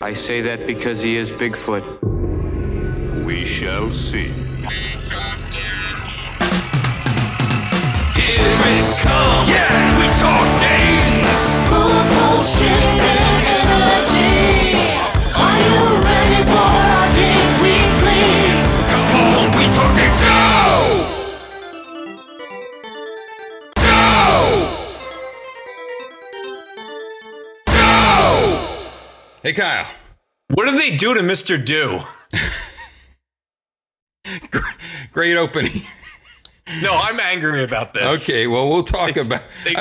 I 0.00 0.12
say 0.12 0.40
that 0.42 0.64
because 0.64 1.02
he 1.02 1.16
is 1.16 1.32
Bigfoot. 1.32 1.82
We 3.24 3.44
shall 3.44 3.90
see. 3.90 4.28
Here 4.28 4.62
it 8.62 8.98
comes. 9.02 9.50
Yeah, 9.50 9.98
we 9.98 10.06
talk 10.14 10.46
games. 10.62 11.42
Full 11.66 11.98
bullshit 12.14 12.87
Hey, 29.48 29.54
Kyle. 29.54 29.86
What 30.48 30.66
did 30.66 30.78
they 30.78 30.98
do 30.98 31.14
to 31.14 31.20
Mr. 31.20 31.56
Do? 31.64 32.00
Great 35.12 35.38
opening. 35.38 35.72
No, 36.82 36.92
I'm 36.92 37.18
angry 37.18 37.64
about 37.64 37.94
this. 37.94 38.28
Okay, 38.28 38.46
well, 38.46 38.68
we'll 38.68 38.82
talk 38.82 39.16
about. 39.16 39.42
They 39.64 39.74
I- 39.74 39.80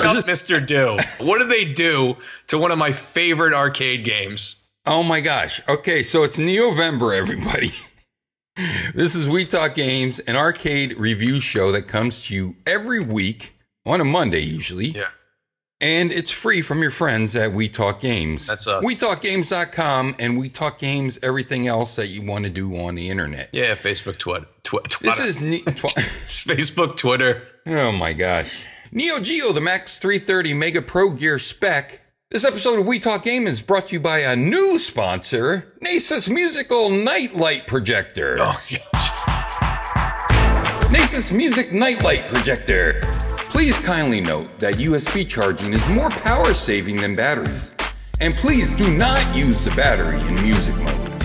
got 0.00 0.24
Mr. 0.26 0.64
Do. 0.64 0.96
What 1.24 1.38
did 1.38 1.48
they 1.48 1.72
do 1.72 2.18
to 2.46 2.58
one 2.58 2.70
of 2.70 2.78
my 2.78 2.92
favorite 2.92 3.52
arcade 3.52 4.04
games? 4.04 4.60
Oh 4.86 5.02
my 5.02 5.20
gosh. 5.20 5.60
Okay, 5.68 6.04
so 6.04 6.22
it's 6.22 6.38
November, 6.38 7.12
everybody. 7.12 7.72
this 8.94 9.16
is 9.16 9.28
We 9.28 9.44
Talk 9.44 9.74
Games, 9.74 10.20
an 10.20 10.36
arcade 10.36 10.96
review 11.00 11.40
show 11.40 11.72
that 11.72 11.88
comes 11.88 12.28
to 12.28 12.34
you 12.36 12.54
every 12.64 13.00
week 13.00 13.56
on 13.84 14.00
a 14.00 14.04
Monday, 14.04 14.42
usually. 14.42 14.90
Yeah. 14.90 15.08
And 15.82 16.12
it's 16.12 16.30
free 16.30 16.60
from 16.60 16.82
your 16.82 16.90
friends 16.90 17.34
at 17.36 17.52
We 17.54 17.68
Talk 17.70 18.00
Games. 18.02 18.46
That's 18.46 18.66
us. 18.66 18.84
WeTalkGames.com 18.84 20.16
and 20.18 20.36
We 20.38 20.50
Talk 20.50 20.78
Games, 20.78 21.18
everything 21.22 21.68
else 21.68 21.96
that 21.96 22.08
you 22.08 22.20
want 22.22 22.44
to 22.44 22.50
do 22.50 22.76
on 22.80 22.94
the 22.96 23.08
internet. 23.08 23.48
Yeah, 23.52 23.74
Facebook, 23.74 24.18
Twitter. 24.18 24.46
Twi- 24.62 24.80
This 25.00 25.20
is. 25.20 25.40
Ne- 25.40 25.60
tw- 25.66 25.96
It's 25.96 26.44
Facebook, 26.44 26.96
Twitter. 26.96 27.42
oh 27.66 27.92
my 27.92 28.12
gosh. 28.12 28.64
Neo 28.92 29.20
Geo, 29.20 29.52
the 29.52 29.60
Max 29.62 29.96
330 29.96 30.52
Mega 30.52 30.82
Pro 30.82 31.10
Gear 31.10 31.38
spec. 31.38 32.02
This 32.30 32.44
episode 32.44 32.78
of 32.80 32.86
We 32.86 32.98
Talk 32.98 33.24
Game 33.24 33.46
is 33.46 33.62
brought 33.62 33.88
to 33.88 33.94
you 33.94 34.00
by 34.00 34.18
a 34.18 34.36
new 34.36 34.78
sponsor, 34.78 35.74
Nasus 35.82 36.28
Musical 36.28 36.90
Nightlight 36.90 37.66
Projector. 37.66 38.36
Oh, 38.38 38.60
gosh. 38.92 39.10
Nasus 40.92 41.32
Music 41.34 41.72
Nightlight 41.72 42.28
Projector. 42.28 43.00
Please 43.50 43.80
kindly 43.80 44.20
note 44.20 44.60
that 44.60 44.74
USB 44.74 45.28
charging 45.28 45.72
is 45.72 45.86
more 45.88 46.08
power 46.08 46.54
saving 46.54 47.00
than 47.00 47.16
batteries. 47.16 47.74
And 48.20 48.32
please 48.36 48.74
do 48.76 48.96
not 48.96 49.34
use 49.34 49.64
the 49.64 49.72
battery 49.72 50.20
in 50.20 50.40
music 50.40 50.76
mode. 50.76 51.20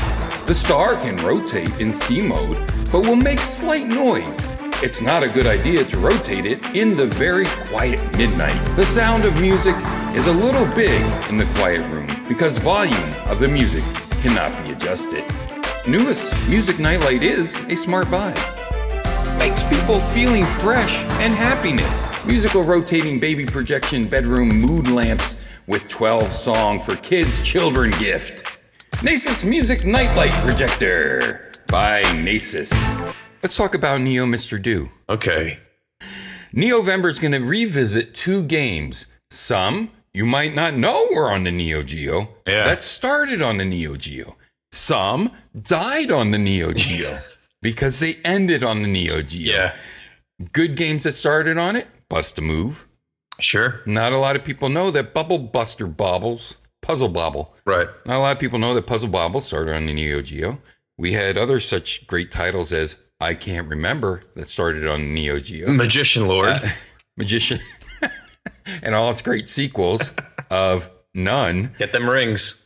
The 0.47 0.53
star 0.55 0.95
can 0.95 1.23
rotate 1.23 1.69
in 1.79 1.91
C 1.91 2.27
mode, 2.27 2.57
but 2.91 3.01
will 3.01 3.15
make 3.15 3.39
slight 3.41 3.85
noise. 3.85 4.47
It's 4.81 5.03
not 5.03 5.21
a 5.21 5.29
good 5.29 5.45
idea 5.45 5.85
to 5.85 5.97
rotate 5.97 6.47
it 6.47 6.65
in 6.75 6.97
the 6.97 7.05
very 7.05 7.45
quiet 7.69 8.01
midnight. 8.17 8.59
The 8.75 8.85
sound 8.85 9.23
of 9.23 9.39
music 9.39 9.75
is 10.15 10.25
a 10.25 10.33
little 10.33 10.65
big 10.73 11.01
in 11.29 11.37
the 11.37 11.49
quiet 11.53 11.87
room 11.91 12.09
because 12.27 12.57
volume 12.57 13.13
of 13.27 13.37
the 13.37 13.47
music 13.47 13.83
cannot 14.23 14.51
be 14.63 14.71
adjusted. 14.71 15.23
Newest 15.87 16.33
Music 16.49 16.79
Nightlight 16.79 17.21
is 17.21 17.55
a 17.69 17.75
smart 17.75 18.09
buy 18.09 18.33
makes 19.37 19.63
people 19.63 19.99
feeling 19.99 20.45
fresh 20.45 21.03
and 21.23 21.33
happiness. 21.33 22.11
Musical 22.25 22.63
rotating 22.63 23.19
baby 23.19 23.45
projection 23.45 24.07
bedroom 24.07 24.49
mood 24.49 24.87
lamps 24.87 25.47
with 25.67 25.87
12 25.89 26.31
song 26.31 26.79
for 26.79 26.95
kids 26.97 27.43
children 27.43 27.91
gift. 27.99 28.43
Nasus 29.03 29.47
Music 29.47 29.85
Nightlight 29.85 30.31
Projector 30.43 31.51
by 31.67 32.03
Nasus. 32.03 32.71
Let's 33.43 33.57
talk 33.57 33.75
about 33.75 34.01
Neo 34.01 34.25
Mr. 34.25 34.61
Do. 34.61 34.89
Okay. 35.09 35.59
Neo 36.53 36.79
Neovember 36.79 37.09
is 37.09 37.19
going 37.19 37.33
to 37.33 37.41
revisit 37.45 38.13
two 38.13 38.43
games. 38.43 39.07
Some 39.29 39.91
you 40.13 40.25
might 40.25 40.55
not 40.55 40.75
know 40.75 41.07
were 41.13 41.29
on 41.29 41.43
the 41.43 41.51
Neo 41.51 41.83
Geo 41.83 42.29
Yeah. 42.47 42.63
that 42.63 42.81
started 42.81 43.41
on 43.41 43.57
the 43.57 43.65
Neo 43.65 43.97
Geo. 43.97 44.37
Some 44.71 45.31
died 45.61 46.11
on 46.11 46.31
the 46.31 46.37
Neo 46.37 46.71
Geo 46.71 47.17
because 47.65 47.99
they 47.99 48.15
ended 48.23 48.63
on 48.63 48.81
the 48.83 48.87
Neo 48.87 49.21
Geo 49.23 49.51
Yeah. 49.51 49.73
good 50.53 50.75
games 50.75 51.01
that 51.03 51.13
started 51.13 51.57
on 51.57 51.75
it 51.75 51.87
bust 52.09 52.37
a 52.37 52.41
move 52.41 52.87
Sure. 53.39 53.81
not 53.87 54.13
a 54.13 54.17
lot 54.17 54.35
of 54.35 54.43
people 54.43 54.69
know 54.69 54.91
that 54.91 55.13
bubble 55.15 55.39
buster 55.39 55.87
bobbles 55.87 56.55
puzzle 56.83 57.09
bobble 57.09 57.55
Right. 57.65 57.87
not 58.05 58.17
a 58.17 58.19
lot 58.19 58.33
of 58.33 58.39
people 58.39 58.59
know 58.59 58.75
that 58.75 58.85
puzzle 58.85 59.09
bobble 59.09 59.41
started 59.41 59.75
on 59.75 59.87
the 59.87 59.93
neo 59.93 60.21
geo 60.21 60.61
we 60.99 61.11
had 61.13 61.37
other 61.37 61.59
such 61.59 62.05
great 62.05 62.29
titles 62.31 62.71
as 62.71 62.95
i 63.19 63.33
can't 63.33 63.67
remember 63.67 64.21
that 64.35 64.47
started 64.47 64.85
on 64.85 64.99
the 64.99 65.13
neo 65.13 65.39
geo 65.39 65.71
Magician 65.71 66.27
Lord. 66.27 66.49
Uh, 66.49 66.59
magician 67.17 67.57
and 68.83 68.93
all 68.93 69.09
its 69.09 69.21
great 69.23 69.49
sequels 69.49 70.13
of 70.51 70.89
none 71.15 71.71
Get 71.79 71.91
them 71.91 72.07
rings. 72.09 72.61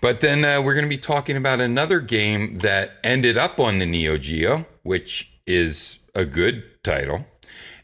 But 0.00 0.20
then 0.20 0.44
uh, 0.44 0.62
we're 0.62 0.74
going 0.74 0.84
to 0.84 0.90
be 0.90 0.98
talking 0.98 1.36
about 1.36 1.60
another 1.60 2.00
game 2.00 2.56
that 2.56 2.92
ended 3.02 3.36
up 3.36 3.58
on 3.58 3.78
the 3.78 3.86
Neo 3.86 4.16
Geo, 4.16 4.66
which 4.82 5.32
is 5.46 5.98
a 6.14 6.24
good 6.24 6.62
title. 6.84 7.26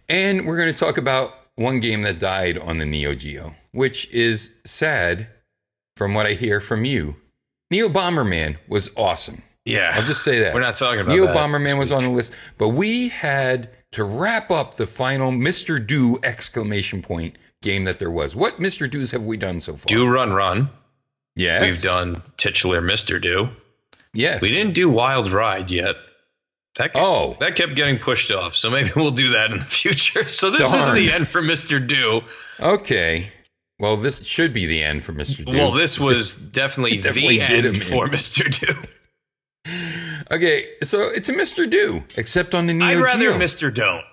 And 0.08 0.46
we're 0.46 0.56
going 0.56 0.72
to 0.72 0.78
talk 0.78 0.98
about 0.98 1.34
one 1.56 1.80
game 1.80 2.02
that 2.02 2.18
died 2.18 2.58
on 2.58 2.78
the 2.78 2.84
Neo 2.84 3.14
Geo, 3.14 3.54
which 3.72 4.10
is 4.12 4.52
sad 4.64 5.28
from 5.96 6.14
what 6.14 6.26
I 6.26 6.32
hear 6.32 6.60
from 6.60 6.84
you. 6.84 7.16
Neo 7.70 7.88
Bomberman 7.88 8.56
was 8.68 8.90
awesome. 8.96 9.42
Yeah. 9.64 9.92
I'll 9.94 10.02
just 10.02 10.22
say 10.22 10.40
that. 10.40 10.54
We're 10.54 10.60
not 10.60 10.74
talking 10.74 11.00
about 11.00 11.12
Neo 11.12 11.26
Bomberman 11.26 11.78
was 11.78 11.90
on 11.90 12.04
the 12.04 12.10
list, 12.10 12.36
but 12.58 12.70
we 12.70 13.08
had 13.08 13.70
to 13.92 14.04
wrap 14.04 14.50
up 14.50 14.74
the 14.74 14.86
final 14.86 15.30
Mr. 15.30 15.84
Do 15.84 16.18
exclamation 16.22 17.00
point 17.00 17.36
game 17.62 17.84
that 17.84 17.98
there 17.98 18.10
was. 18.10 18.36
What 18.36 18.54
Mr. 18.54 18.90
Do's 18.90 19.10
have 19.12 19.24
we 19.24 19.36
done 19.36 19.60
so 19.60 19.74
far? 19.74 19.86
Do 19.86 20.06
Run 20.06 20.32
Run. 20.32 20.68
Yes. 21.36 21.62
We've 21.62 21.82
done 21.82 22.22
titular 22.36 22.80
Mr. 22.82 23.20
Do. 23.20 23.48
Yes. 24.12 24.40
We 24.40 24.50
didn't 24.50 24.74
do 24.74 24.88
Wild 24.88 25.32
Ride 25.32 25.70
yet. 25.70 25.96
That 26.76 26.92
kept, 26.92 26.96
Oh. 26.96 27.36
that 27.40 27.54
kept 27.56 27.74
getting 27.76 27.98
pushed 27.98 28.30
off. 28.30 28.54
So 28.54 28.70
maybe 28.70 28.90
we'll 28.96 29.10
do 29.10 29.30
that 29.30 29.50
in 29.52 29.58
the 29.58 29.64
future. 29.64 30.26
So 30.28 30.50
this 30.50 30.60
Darn. 30.60 30.96
is 30.96 31.04
the 31.06 31.12
end 31.12 31.28
for 31.28 31.42
Mr. 31.42 31.84
Do. 31.84 32.22
Okay. 32.60 33.28
Well, 33.80 33.96
this 33.96 34.24
should 34.24 34.52
be 34.52 34.66
the 34.66 34.82
end 34.82 35.02
for 35.02 35.12
Mr. 35.12 35.44
Do. 35.44 35.52
Well, 35.52 35.72
this 35.72 35.98
was 35.98 36.36
definitely, 36.36 36.98
definitely 36.98 37.38
the 37.38 37.44
end 37.44 37.82
for. 37.82 38.06
Mr. 38.08 38.48
Do. 38.60 38.72
Okay, 40.30 40.68
so 40.82 41.00
it's 41.14 41.28
a 41.28 41.32
Mr. 41.32 41.68
Do, 41.68 42.04
except 42.16 42.54
on 42.54 42.66
the 42.66 42.72
Neo 42.72 42.86
I'd 42.88 42.96
rather 42.98 43.30
Geo. 43.30 43.38
Mr. 43.38 43.72
Don't. 43.74 44.04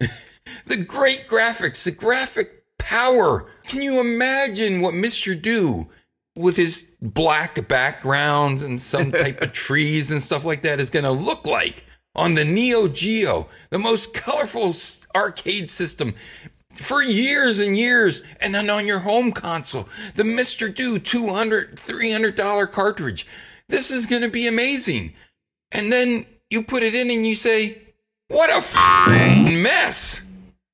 the 0.66 0.76
great 0.84 1.26
graphics, 1.26 1.84
the 1.84 1.90
graphic 1.90 2.48
power. 2.78 3.46
Can 3.66 3.82
you 3.82 4.00
imagine 4.00 4.80
what 4.80 4.94
Mr. 4.94 5.40
Do 5.40 5.88
with 6.36 6.56
his 6.56 6.86
black 7.00 7.66
backgrounds 7.68 8.62
and 8.62 8.80
some 8.80 9.12
type 9.12 9.40
of 9.42 9.52
trees 9.52 10.10
and 10.10 10.22
stuff 10.22 10.44
like 10.44 10.62
that 10.62 10.80
is 10.80 10.90
going 10.90 11.04
to 11.04 11.10
look 11.10 11.46
like 11.46 11.84
on 12.16 12.34
the 12.34 12.44
Neo 12.44 12.88
Geo, 12.88 13.48
the 13.70 13.78
most 13.78 14.14
colorful 14.14 14.74
arcade 15.14 15.70
system 15.70 16.14
for 16.74 17.02
years 17.02 17.58
and 17.58 17.76
years 17.76 18.24
and 18.40 18.54
then 18.54 18.70
on 18.70 18.86
your 18.86 19.00
home 19.00 19.32
console 19.32 19.88
the 20.14 20.22
mr 20.22 20.72
do 20.72 20.98
200 20.98 21.78
300 21.78 22.36
dollar 22.36 22.66
cartridge. 22.66 23.26
This 23.68 23.90
is 23.90 24.06
going 24.06 24.22
to 24.22 24.30
be 24.30 24.48
amazing. 24.48 25.12
And 25.72 25.92
then 25.92 26.26
you 26.48 26.64
put 26.64 26.82
it 26.82 26.94
in 26.94 27.10
and 27.10 27.24
you 27.26 27.36
say 27.36 27.82
what 28.28 28.50
a 28.50 28.56
f- 28.56 29.08
mess 29.62 30.22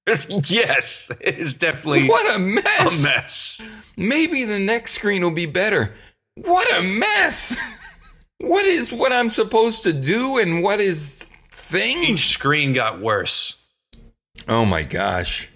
yes, 0.49 1.11
it 1.21 1.39
is 1.39 1.55
definitely 1.55 2.09
what 2.09 2.37
a 2.37 2.39
mess. 2.39 3.01
a 3.01 3.09
mess 3.09 3.61
maybe 3.97 4.45
the 4.45 4.59
next 4.59 4.93
screen 4.93 5.23
will 5.23 5.35
be 5.35 5.47
better 5.47 5.93
what 6.37 6.73
a 6.79 6.83
mess 6.83 7.57
what 8.41 8.65
is 8.67 8.93
what 8.93 9.11
i'm 9.13 9.31
supposed 9.31 9.83
to 9.83 9.93
do 9.93 10.39
and 10.39 10.63
what 10.63 10.79
is 10.81 11.23
Each 11.23 11.31
things 11.51 12.23
screen 12.23 12.73
got 12.73 13.01
worse. 13.01 13.61
oh 14.47 14.65
my 14.65 14.83
gosh 14.85 15.51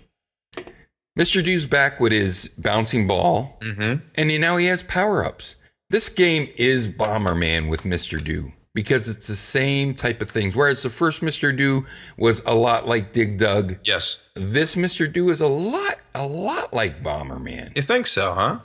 mr 1.18 1.44
do's 1.44 1.66
back 1.66 2.00
with 2.00 2.12
his 2.12 2.48
bouncing 2.58 3.06
ball 3.06 3.58
Mm-hmm. 3.60 4.04
And 4.16 4.30
he- 4.30 4.38
now 4.38 4.56
he 4.56 4.66
has 4.66 4.82
power 4.82 5.24
ups. 5.24 5.56
This 5.90 6.08
game 6.08 6.48
is 6.56 6.86
Bomberman 6.88 7.68
with 7.68 7.82
Mr. 7.82 8.22
Do 8.22 8.52
because 8.74 9.08
it's 9.08 9.26
the 9.26 9.34
same 9.34 9.94
type 9.94 10.20
of 10.22 10.30
things. 10.30 10.54
Whereas 10.54 10.82
the 10.82 10.90
first 10.90 11.22
Mr. 11.22 11.56
Do 11.56 11.84
was 12.16 12.44
a 12.46 12.54
lot 12.54 12.86
like 12.86 13.12
Dig 13.12 13.38
Dug, 13.38 13.76
Yes. 13.84 14.18
this 14.34 14.76
Mr. 14.76 15.12
Do 15.12 15.28
is 15.30 15.40
a 15.40 15.48
lot, 15.48 15.96
a 16.14 16.26
lot 16.26 16.72
like 16.72 17.02
Bomberman. 17.02 17.74
You 17.76 17.82
think 17.82 18.06
so, 18.06 18.32
huh? 18.34 18.58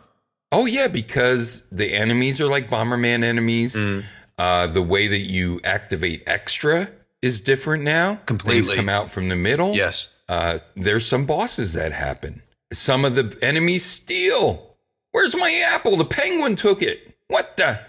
Oh 0.51 0.65
yeah, 0.67 0.87
because 0.87 1.63
the 1.71 1.93
enemies 1.93 2.39
are 2.39 2.47
like 2.47 2.69
Bomberman 2.69 3.23
enemies. 3.23 3.75
Mm. 3.75 4.03
Uh, 4.37 4.67
the 4.67 4.81
way 4.81 5.07
that 5.07 5.19
you 5.21 5.59
activate 5.63 6.29
extra 6.29 6.89
is 7.21 7.41
different 7.41 7.83
now. 7.83 8.15
Completely. 8.25 8.61
Things 8.63 8.75
come 8.75 8.89
out 8.89 9.09
from 9.09 9.29
the 9.29 9.35
middle. 9.35 9.73
Yes. 9.75 10.09
Uh, 10.29 10.59
there's 10.75 11.05
some 11.05 11.25
bosses 11.25 11.73
that 11.73 11.91
happen. 11.91 12.41
Some 12.73 13.05
of 13.05 13.15
the 13.15 13.37
enemies 13.41 13.85
steal. 13.85 14.75
Where's 15.11 15.35
my 15.35 15.63
apple? 15.69 15.95
The 15.97 16.05
penguin 16.05 16.55
took 16.55 16.81
it. 16.81 17.15
What 17.27 17.55
the? 17.57 17.79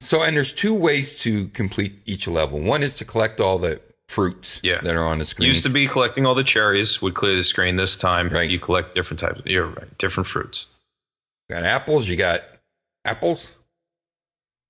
So, 0.00 0.22
and 0.22 0.36
there's 0.36 0.52
two 0.52 0.74
ways 0.78 1.16
to 1.22 1.48
complete 1.48 2.00
each 2.04 2.28
level. 2.28 2.60
One 2.60 2.82
is 2.82 2.96
to 2.98 3.04
collect 3.04 3.40
all 3.40 3.58
the 3.58 3.80
fruits 4.08 4.60
Yeah. 4.62 4.80
that 4.82 4.94
are 4.94 5.06
on 5.06 5.18
the 5.18 5.24
screen. 5.24 5.48
Used 5.48 5.64
to 5.64 5.70
be 5.70 5.86
collecting 5.88 6.26
all 6.26 6.34
the 6.34 6.44
cherries 6.44 7.00
would 7.02 7.14
clear 7.14 7.34
the 7.34 7.42
screen. 7.42 7.76
This 7.76 7.96
time, 7.96 8.28
Right. 8.28 8.48
you 8.48 8.58
collect 8.60 8.94
different 8.94 9.20
types. 9.20 9.40
You're 9.46 9.66
right, 9.66 9.98
different 9.98 10.26
fruits. 10.26 10.66
got 11.48 11.62
apples. 11.62 12.08
You 12.08 12.16
got 12.16 12.42
apples. 13.04 13.52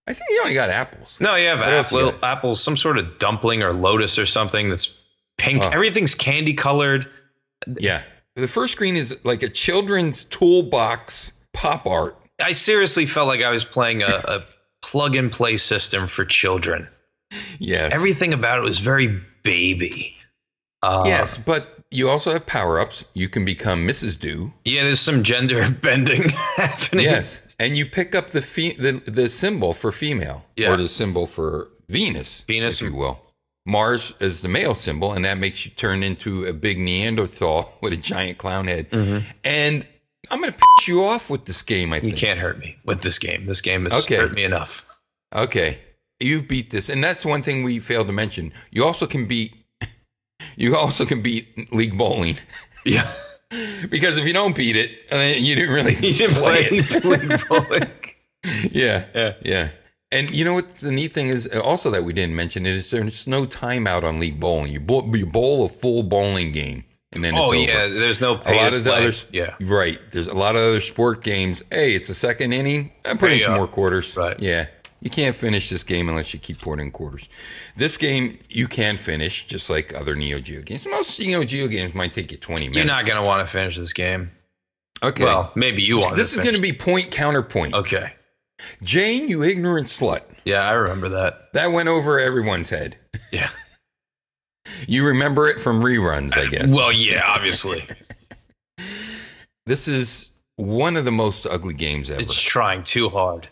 I 0.06 0.12
think 0.12 0.26
you 0.30 0.40
only 0.42 0.54
got 0.54 0.70
apples. 0.70 1.18
No, 1.20 1.34
you 1.34 1.48
have 1.48 1.62
else 1.62 1.90
you 1.90 2.12
apples, 2.22 2.62
some 2.62 2.76
sort 2.76 2.98
of 2.98 3.18
dumpling 3.18 3.62
or 3.62 3.72
lotus 3.72 4.18
or 4.18 4.26
something 4.26 4.68
that's 4.68 4.94
pink. 5.38 5.62
Oh. 5.64 5.70
Everything's 5.70 6.14
candy 6.14 6.52
colored. 6.54 7.10
Yeah. 7.78 8.02
The 8.36 8.46
first 8.46 8.72
screen 8.72 8.94
is 8.96 9.24
like 9.24 9.42
a 9.42 9.48
children's 9.48 10.24
toolbox 10.24 11.32
pop 11.52 11.86
art. 11.86 12.16
I 12.38 12.52
seriously 12.52 13.06
felt 13.06 13.26
like 13.26 13.42
I 13.42 13.50
was 13.50 13.64
playing 13.64 14.02
a, 14.02 14.06
a 14.06 14.42
plug 14.86 15.16
and 15.16 15.32
play 15.32 15.56
system 15.56 16.06
for 16.06 16.24
children. 16.24 16.88
Yes. 17.58 17.92
Everything 17.94 18.32
about 18.32 18.58
it 18.58 18.62
was 18.62 18.78
very 18.78 19.20
baby. 19.42 20.16
Uh, 20.82 21.02
yes, 21.06 21.36
but 21.38 21.78
you 21.90 22.08
also 22.08 22.30
have 22.32 22.46
power 22.46 22.78
ups. 22.78 23.04
You 23.14 23.28
can 23.28 23.44
become 23.44 23.86
Mrs. 23.86 24.18
Do. 24.20 24.52
Yeah, 24.64 24.84
there's 24.84 25.00
some 25.00 25.22
gender 25.24 25.68
bending 25.82 26.28
happening. 26.56 27.04
Yes. 27.04 27.42
And 27.58 27.76
you 27.76 27.86
pick 27.86 28.14
up 28.14 28.28
the, 28.28 28.42
fe- 28.42 28.74
the 28.76 29.02
the 29.10 29.28
symbol 29.28 29.72
for 29.72 29.90
female 29.90 30.44
Yeah. 30.56 30.72
or 30.72 30.76
the 30.76 30.88
symbol 30.88 31.26
for 31.26 31.68
Venus, 31.88 32.42
Venus. 32.46 32.80
if 32.82 32.90
you 32.90 32.94
will. 32.96 33.18
Mars 33.64 34.12
is 34.20 34.42
the 34.42 34.48
male 34.48 34.74
symbol, 34.74 35.12
and 35.12 35.24
that 35.24 35.38
makes 35.38 35.64
you 35.64 35.72
turn 35.72 36.02
into 36.04 36.44
a 36.44 36.52
big 36.52 36.78
Neanderthal 36.78 37.72
with 37.82 37.92
a 37.92 37.96
giant 37.96 38.38
clown 38.38 38.66
head. 38.68 38.86
And 39.42 39.84
I'm 40.30 40.40
going 40.40 40.52
to 40.52 40.58
piss 40.58 40.88
you 40.88 41.04
off 41.04 41.30
with 41.30 41.44
this 41.44 41.62
game. 41.62 41.92
I 41.92 41.98
Mm-hmm. 41.98 42.08
You 42.08 42.14
can't 42.14 42.38
hurt 42.38 42.58
me 42.58 42.76
with 42.84 43.00
this 43.02 43.18
game. 43.18 43.46
This 43.46 43.60
game 43.60 43.84
has 43.84 44.04
Okay. 44.04 44.16
hurt 44.16 44.32
me 44.32 44.44
enough. 44.44 44.84
Okay, 45.34 45.78
you've 46.20 46.46
beat 46.48 46.70
this, 46.70 46.88
and 46.88 47.02
that's 47.02 47.24
one 47.24 47.42
thing 47.42 47.62
we 47.64 47.78
failed 47.80 48.06
to 48.06 48.12
mention. 48.12 48.52
You 48.70 48.84
also 48.84 49.06
can 49.06 49.26
beat. 49.26 49.54
You 50.58 50.76
also 50.76 51.04
can 51.04 51.20
beat 51.22 51.70
League 51.72 51.96
Bowling 51.98 52.36
Yeah. 52.86 53.10
because 53.90 54.16
if 54.16 54.26
you 54.26 54.32
don't 54.32 54.54
beat 54.56 54.74
it, 54.76 54.90
uh, 55.12 55.16
you 55.36 55.54
didn't 55.54 55.74
really 55.74 55.94
You 56.00 56.12
didn't 56.14 56.36
play 56.36 56.68
play, 56.68 56.78
it. 56.78 57.04
League 57.04 57.48
Bowling. 57.48 58.70
Yeah, 58.70 59.04
Yeah. 59.14 59.32
yeah. 59.44 59.68
And 60.12 60.30
you 60.30 60.44
know 60.44 60.54
what 60.54 60.68
the 60.76 60.92
neat 60.92 61.12
thing 61.12 61.28
is 61.28 61.46
also 61.48 61.90
that 61.90 62.04
we 62.04 62.12
didn't 62.12 62.36
mention 62.36 62.64
it 62.64 62.74
is 62.74 62.90
there's 62.90 63.26
no 63.26 63.44
timeout 63.44 64.02
on 64.04 64.18
league 64.20 64.38
bowling. 64.40 64.72
You 64.72 64.80
bowl, 64.80 65.10
you 65.16 65.26
bowl 65.26 65.64
a 65.64 65.68
full 65.68 66.02
bowling 66.02 66.52
game 66.52 66.84
and 67.16 67.24
then 67.24 67.34
Oh 67.36 67.46
over. 67.46 67.56
yeah, 67.56 67.88
there's 67.88 68.20
no 68.20 68.34
A 68.46 68.54
lot 68.54 68.72
of 68.72 68.84
the 68.84 68.90
play. 68.90 69.00
other 69.08 69.12
yeah. 69.32 69.54
right. 69.62 69.98
There's 70.12 70.28
a 70.28 70.34
lot 70.34 70.54
of 70.54 70.62
other 70.62 70.80
sport 70.80 71.24
games. 71.24 71.62
Hey, 71.72 71.94
it's 71.94 72.08
a 72.08 72.14
second 72.14 72.52
inning. 72.52 72.92
I'm 73.04 73.18
putting 73.18 73.40
some 73.40 73.54
more 73.54 73.66
quarters. 73.66 74.16
Right. 74.16 74.38
Yeah. 74.38 74.66
You 75.00 75.10
can't 75.10 75.34
finish 75.34 75.68
this 75.68 75.82
game 75.84 76.08
unless 76.08 76.32
you 76.32 76.40
keep 76.40 76.58
pouring 76.60 76.80
in 76.80 76.90
quarters. 76.90 77.28
This 77.76 77.96
game 77.98 78.38
you 78.48 78.66
can 78.66 78.96
finish 78.96 79.46
just 79.46 79.68
like 79.68 79.94
other 79.94 80.14
Neo 80.16 80.38
Geo 80.38 80.62
games. 80.62 80.86
Most 80.86 81.18
Neo 81.20 81.44
Geo 81.44 81.66
games 81.68 81.94
might 81.94 82.12
take 82.12 82.32
you 82.32 82.38
20 82.38 82.68
minutes. 82.68 82.76
You're 82.76 82.86
not 82.86 83.04
gonna 83.06 83.22
want 83.26 83.46
to 83.46 83.52
finish 83.52 83.76
this 83.76 83.92
game. 83.92 84.30
Okay. 85.02 85.24
Well, 85.24 85.52
maybe 85.54 85.82
you 85.82 85.98
want. 85.98 86.16
this 86.16 86.32
is 86.32 86.38
going 86.40 86.54
to 86.54 86.62
be 86.62 86.72
point 86.72 87.10
counterpoint. 87.10 87.74
okay. 87.74 88.12
Jane, 88.82 89.28
you 89.28 89.42
ignorant 89.42 89.88
slut. 89.88 90.22
Yeah, 90.46 90.66
I 90.66 90.72
remember 90.72 91.10
that. 91.10 91.52
That 91.52 91.66
went 91.72 91.90
over 91.90 92.18
everyone's 92.18 92.70
head. 92.70 92.96
Yeah. 93.30 93.50
You 94.88 95.06
remember 95.06 95.46
it 95.48 95.60
from 95.60 95.80
reruns, 95.82 96.36
I 96.36 96.46
guess. 96.48 96.74
Well, 96.74 96.92
yeah, 96.92 97.22
obviously, 97.26 97.84
this 99.66 99.88
is 99.88 100.30
one 100.56 100.96
of 100.96 101.04
the 101.04 101.10
most 101.12 101.46
ugly 101.46 101.74
games 101.74 102.10
ever. 102.10 102.20
it's 102.22 102.40
trying 102.40 102.82
too 102.82 103.08
hard. 103.08 103.48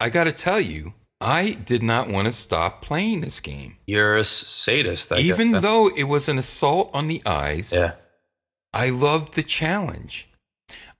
I 0.00 0.08
got 0.10 0.24
to 0.24 0.32
tell 0.32 0.60
you, 0.60 0.94
I 1.20 1.52
did 1.64 1.82
not 1.82 2.08
want 2.08 2.26
to 2.26 2.32
stop 2.32 2.82
playing 2.82 3.20
this 3.22 3.40
game. 3.40 3.76
You're 3.86 4.16
a 4.16 4.24
sadist. 4.24 5.12
I 5.12 5.18
Even 5.18 5.52
guess, 5.52 5.62
though 5.62 5.88
it 5.96 6.04
was 6.04 6.28
an 6.28 6.38
assault 6.38 6.90
on 6.92 7.08
the 7.08 7.22
eyes, 7.24 7.72
Yeah. 7.72 7.92
I 8.74 8.90
loved 8.90 9.34
the 9.34 9.42
challenge. 9.42 10.28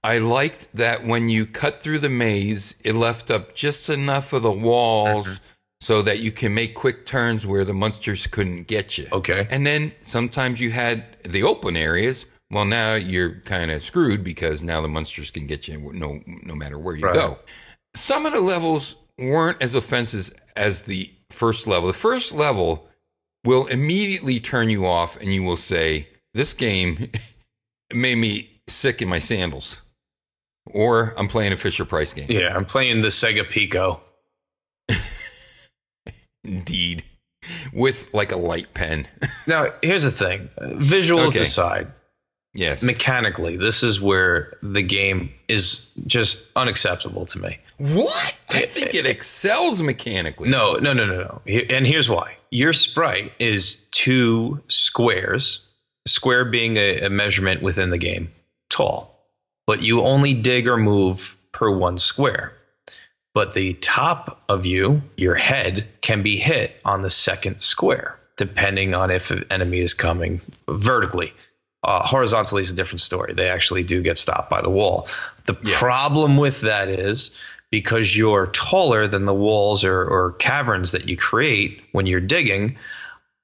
I 0.03 0.17
liked 0.19 0.69
that 0.73 1.05
when 1.05 1.29
you 1.29 1.45
cut 1.45 1.81
through 1.81 1.99
the 1.99 2.09
maze, 2.09 2.75
it 2.83 2.95
left 2.95 3.29
up 3.29 3.53
just 3.53 3.89
enough 3.89 4.33
of 4.33 4.41
the 4.41 4.51
walls 4.51 5.27
Mm-hmm. 5.27 5.43
So 5.79 6.01
that 6.01 6.19
you 6.19 6.31
can 6.31 6.53
make 6.53 6.73
quick 6.73 7.05
turns 7.05 7.45
where 7.45 7.63
the 7.63 7.73
monsters 7.73 8.25
couldn't 8.27 8.63
get 8.67 8.97
you. 8.97 9.07
Okay. 9.11 9.47
And 9.49 9.65
then 9.65 9.93
sometimes 10.01 10.59
you 10.59 10.71
had 10.71 11.05
the 11.23 11.43
open 11.43 11.77
areas. 11.77 12.25
Well, 12.49 12.65
now 12.65 12.95
you're 12.95 13.41
kind 13.41 13.69
of 13.71 13.83
screwed 13.83 14.23
because 14.23 14.63
now 14.63 14.81
the 14.81 14.87
monsters 14.87 15.31
can 15.31 15.45
get 15.47 15.67
you 15.67 15.91
no 15.93 16.21
no 16.25 16.55
matter 16.55 16.79
where 16.79 16.95
you 16.95 17.05
Right. 17.05 17.13
go. 17.13 17.37
Some 17.95 18.25
of 18.25 18.33
the 18.33 18.39
levels 18.41 18.95
weren't 19.19 19.61
as 19.61 19.75
offensive 19.75 20.33
as 20.55 20.83
the 20.83 21.11
first 21.29 21.67
level. 21.67 21.87
The 21.87 21.93
first 21.93 22.31
level 22.33 22.87
will 23.43 23.67
immediately 23.67 24.39
turn 24.39 24.69
you 24.69 24.85
off, 24.85 25.17
and 25.17 25.33
you 25.33 25.43
will 25.43 25.57
say, 25.57 26.07
"This 26.33 26.53
game 26.53 27.11
made 27.93 28.15
me 28.17 28.61
sick 28.67 29.01
in 29.01 29.09
my 29.09 29.19
sandals," 29.19 29.81
or 30.65 31.13
"I'm 31.17 31.27
playing 31.27 31.53
a 31.53 31.57
Fisher 31.57 31.85
Price 31.85 32.13
game." 32.13 32.27
Yeah, 32.29 32.55
I'm 32.55 32.65
playing 32.65 33.01
the 33.01 33.07
Sega 33.09 33.47
Pico. 33.47 34.01
Indeed, 36.43 37.03
with 37.73 38.13
like 38.13 38.31
a 38.31 38.37
light 38.37 38.73
pen. 38.73 39.07
Now, 39.47 39.67
here's 39.81 40.03
the 40.03 40.11
thing: 40.11 40.49
visuals 40.59 41.29
Okay. 41.29 41.39
aside, 41.39 41.87
yes. 42.53 42.83
mechanically, 42.83 43.55
this 43.55 43.81
is 43.81 44.01
where 44.01 44.57
the 44.61 44.81
game 44.81 45.31
is 45.47 45.89
just 46.05 46.43
unacceptable 46.53 47.25
to 47.27 47.39
me. 47.39 47.57
what? 47.77 48.37
I 48.49 48.63
think 48.63 48.93
it 48.93 49.05
excels 49.05 49.81
mechanically. 49.81 50.49
No, 50.49 50.73
no, 50.73 50.91
no, 50.91 51.05
no, 51.05 51.17
no. 51.17 51.41
And 51.69 51.87
here's 51.87 52.09
why: 52.09 52.35
your 52.51 52.73
sprite 52.73 53.31
is 53.39 53.87
two 53.91 54.61
squares, 54.67 55.61
square 56.05 56.43
being 56.43 56.75
a, 56.75 57.05
a 57.05 57.09
measurement 57.09 57.61
within 57.61 57.89
the 57.89 57.97
game, 57.97 58.33
tall, 58.69 59.17
but 59.65 59.81
you 59.81 60.01
only 60.01 60.33
dig 60.33 60.67
or 60.67 60.75
move 60.75 61.37
per 61.53 61.69
one 61.69 61.97
square. 61.97 62.51
But 63.37 63.53
the 63.53 63.73
top 63.73 64.41
of 64.49 64.65
you, 64.65 65.03
your 65.15 65.35
head, 65.35 65.87
can 66.01 66.23
be 66.23 66.37
hit 66.37 66.75
on 66.83 67.03
the 67.03 67.11
second 67.11 67.59
square, 67.59 68.19
depending 68.35 68.95
on 68.95 69.11
if 69.11 69.29
an 69.29 69.45
enemy 69.51 69.77
is 69.77 69.93
coming 69.93 70.41
vertically. 70.67 71.35
Uh, 71.83 72.01
horizontally 72.01 72.63
is 72.63 72.71
a 72.71 72.75
different 72.75 73.01
story. 73.01 73.35
They 73.35 73.51
actually 73.51 73.83
do 73.83 74.01
get 74.01 74.17
stopped 74.17 74.49
by 74.49 74.63
the 74.63 74.71
wall. 74.71 75.07
The 75.45 75.53
problem 75.53 76.37
with 76.37 76.61
that 76.61 76.87
is 76.87 77.29
because 77.69 78.17
you're 78.17 78.47
taller 78.47 79.05
than 79.05 79.25
the 79.25 79.35
walls 79.35 79.83
or, 79.83 80.03
or 80.03 80.31
caverns 80.31 80.93
that 80.93 81.07
you 81.07 81.15
create 81.15 81.83
when 81.91 82.07
you're 82.07 82.19
digging, 82.19 82.77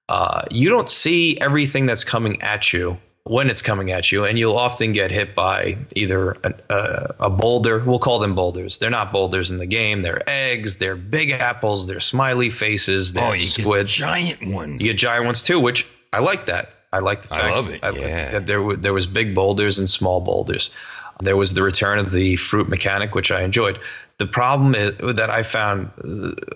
uh, 0.10 0.42
you 0.50 0.70
don't 0.70 0.90
see 0.90 1.40
everything 1.40 1.86
that's 1.86 2.04
coming 2.04 2.42
at 2.42 2.74
you 2.74 2.98
when 3.25 3.50
it's 3.50 3.62
coming 3.62 3.92
at 3.92 4.12
you, 4.12 4.25
and 4.25 4.38
you'll 4.38 4.58
often 4.58 4.92
get 4.92 5.10
hit 5.12 5.34
by 5.34 5.77
either 5.96 6.32
a, 6.32 6.53
a, 6.70 7.15
a 7.22 7.30
boulder. 7.30 7.80
We'll 7.80 8.00
call 8.00 8.20
them 8.20 8.36
boulders. 8.36 8.80
They're 8.80 8.89
not 8.89 9.13
boulders 9.13 9.50
in 9.50 9.58
the 9.58 9.65
game. 9.65 10.01
They're 10.01 10.27
eggs. 10.30 10.75
They're 10.77 10.98
big 10.98 11.32
apples. 11.32 11.88
They're 11.88 12.01
smiley 12.01 12.50
faces. 12.50 13.13
They're 13.13 13.24
Oh, 13.24 13.34
you 13.34 13.63
get 13.63 13.88
giant 13.88 14.53
ones. 14.53 14.82
You 14.82 14.89
get 14.89 14.98
giant 14.98 15.25
ones 15.25 15.44
too, 15.44 15.60
which 15.60 15.88
I 16.12 16.20
like 16.20 16.48
that. 16.48 16.70
I 16.92 17.00
like 17.00 17.22
the 17.24 17.30
fact 17.30 17.44
I 17.44 17.51
love 17.51 17.70
it, 17.70 17.82
that- 17.82 17.96
yeah. 17.96 18.32
that 18.32 18.46
there 18.46 18.62
were, 18.62 18.75
there 18.75 18.94
was 18.94 19.08
big 19.08 19.34
boulders 19.34 19.80
and 19.80 19.89
small 19.89 20.20
boulders. 20.22 20.72
There 21.22 21.38
was 21.38 21.53
the 21.53 21.63
return 21.63 22.00
of 22.00 22.12
the 22.12 22.36
fruit 22.36 22.68
mechanic, 22.68 23.15
which 23.15 23.32
I 23.32 23.44
enjoyed. 23.44 23.80
The 24.18 24.25
problem 24.27 24.75
is, 24.75 25.15
that 25.15 25.30
I 25.30 25.44
found 25.44 25.92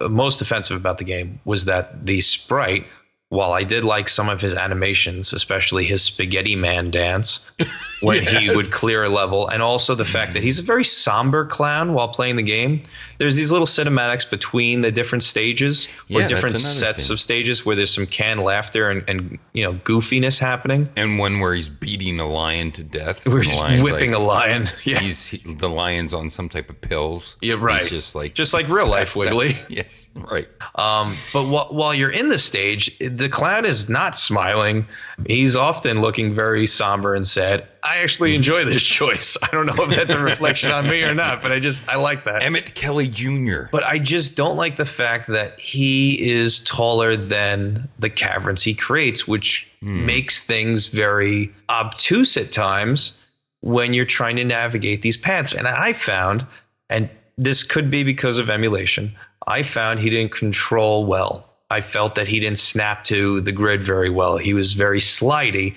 uh, 0.01 0.09
most 0.09 0.41
offensive 0.41 0.75
about 0.77 0.97
the 0.97 1.05
game 1.05 1.39
was 1.45 1.65
that 1.65 2.05
the 2.05 2.21
sprite, 2.21 2.86
while 3.29 3.51
I 3.51 3.63
did 3.63 3.84
like 3.84 4.07
some 4.07 4.29
of 4.29 4.39
his 4.39 4.55
animations, 4.55 5.34
especially 5.34 5.84
his 5.86 6.01
spaghetti 6.01 6.55
man 6.55 6.91
dance 6.91 7.41
when 8.01 8.24
he 8.24 8.50
would 8.50 8.72
clear 8.72 9.03
a 9.03 9.10
level, 9.10 9.48
and 9.48 9.62
also 9.62 9.96
the 9.96 10.05
fact 10.05 10.34
that 10.34 10.43
he's 10.43 10.60
a 10.60 10.63
very 10.63 10.84
somber 10.86 11.46
clown 11.46 11.93
while 11.93 12.07
playing 12.10 12.38
the 12.38 12.43
game. 12.43 12.84
There's 13.17 13.36
these 13.36 13.50
little 13.51 13.65
cinematics 13.65 14.29
between 14.29 14.81
the 14.81 14.91
different 14.91 15.24
stages 15.24 15.89
or 16.10 16.19
that's 16.19 16.31
different 16.31 16.57
sets 16.57 17.07
thing. 17.07 17.13
of 17.15 17.19
stages 17.19 17.65
where 17.65 17.75
there's 17.75 17.91
some 17.91 18.05
canned 18.05 18.41
laughter 18.41 18.91
and, 18.91 19.10
and 19.10 19.39
you 19.53 19.63
know 19.63 19.74
goofiness 19.74 20.38
happening. 20.38 20.88
and 20.96 21.17
one 21.17 21.39
where 21.39 21.53
he's 21.55 21.67
beating 21.67 22.19
a 22.19 22.27
lion 22.27 22.72
to 22.74 22.84
death. 22.84 23.27
Where 23.27 23.41
he's 23.41 23.81
whipping 23.84 24.13
a 24.13 24.19
lion. 24.19 24.67
Yeah. 24.84 25.00
He's 25.00 25.25
he, 25.27 25.38
the 25.39 25.67
lion's 25.69 26.13
on 26.13 26.29
some 26.29 26.48
type 26.48 26.69
of 26.69 26.79
pills. 26.79 27.36
Yeah, 27.41 27.55
right. 27.60 27.81
He's 27.81 27.89
just 27.89 28.15
like 28.15 28.36
Just 28.36 28.53
like 28.53 28.69
real 28.69 28.88
life, 28.88 29.15
That's 29.15 29.29
that- 29.31 29.36
Wiggly. 29.36 29.55
Yes, 29.69 30.07
right. 30.15 30.48
Um, 30.75 31.13
but 31.34 31.43
wh- 31.43 31.74
while 31.74 31.93
you're 31.96 32.12
in 32.12 32.29
the 32.29 32.38
stage, 32.38 32.96
the 33.17 33.29
clown 33.29 33.65
is 33.65 33.89
not 33.89 34.15
smiling. 34.15 34.88
He's 35.25 35.55
often 35.55 36.01
looking 36.01 36.36
very 36.36 36.67
somber 36.67 37.15
and 37.15 37.25
sad. 37.25 37.67
I 37.83 38.00
actually 38.00 38.33
mm. 38.33 38.36
enjoy 38.36 38.63
this 38.65 38.83
choice. 39.00 39.38
I 39.41 39.47
don't 39.47 39.65
know 39.65 39.75
if 39.77 39.95
that's 39.95 40.13
a 40.13 40.19
reflection 40.19 40.71
on 40.71 40.88
me 40.88 41.03
or 41.03 41.13
not, 41.13 41.41
but 41.41 41.51
I 41.51 41.59
just 41.59 41.89
I 41.89 41.95
like 41.95 42.25
that. 42.25 42.43
Emmett 42.43 42.75
Kelly 42.75 43.07
Jr. 43.07 43.63
But 43.71 43.83
I 43.83 43.97
just 44.00 44.36
don't 44.36 44.55
like 44.55 44.75
the 44.75 44.86
fact 44.86 45.27
that 45.27 45.59
he 45.59 46.31
is 46.31 46.59
taller 46.59 47.15
than 47.15 47.89
the 47.97 48.09
caverns 48.09 48.62
he 48.62 48.75
creates, 48.75 49.27
which 49.27 49.67
hmm. 49.81 50.05
makes 50.05 50.43
things 50.43 50.88
very 50.88 51.53
obtuse 51.69 52.38
at 52.38 52.51
times 52.51 53.19
when 53.62 53.93
you're 53.93 54.05
trying 54.05 54.36
to 54.36 54.45
navigate 54.45 55.01
these 55.01 55.17
paths. 55.17 55.53
And 55.53 55.67
I 55.67 55.93
found, 55.93 56.45
and 56.89 57.09
this 57.38 57.63
could 57.63 57.89
be 57.89 58.03
because 58.03 58.38
of 58.38 58.50
emulation. 58.50 59.15
I 59.45 59.63
found 59.63 60.00
he 60.00 60.09
didn't 60.09 60.33
control 60.33 61.05
well. 61.05 61.47
I 61.69 61.81
felt 61.81 62.15
that 62.15 62.27
he 62.27 62.39
didn't 62.39 62.59
snap 62.59 63.03
to 63.05 63.41
the 63.41 63.51
grid 63.51 63.83
very 63.83 64.09
well. 64.09 64.38
He 64.38 64.53
was 64.53 64.74
very 64.74 65.00
slidey. 65.00 65.75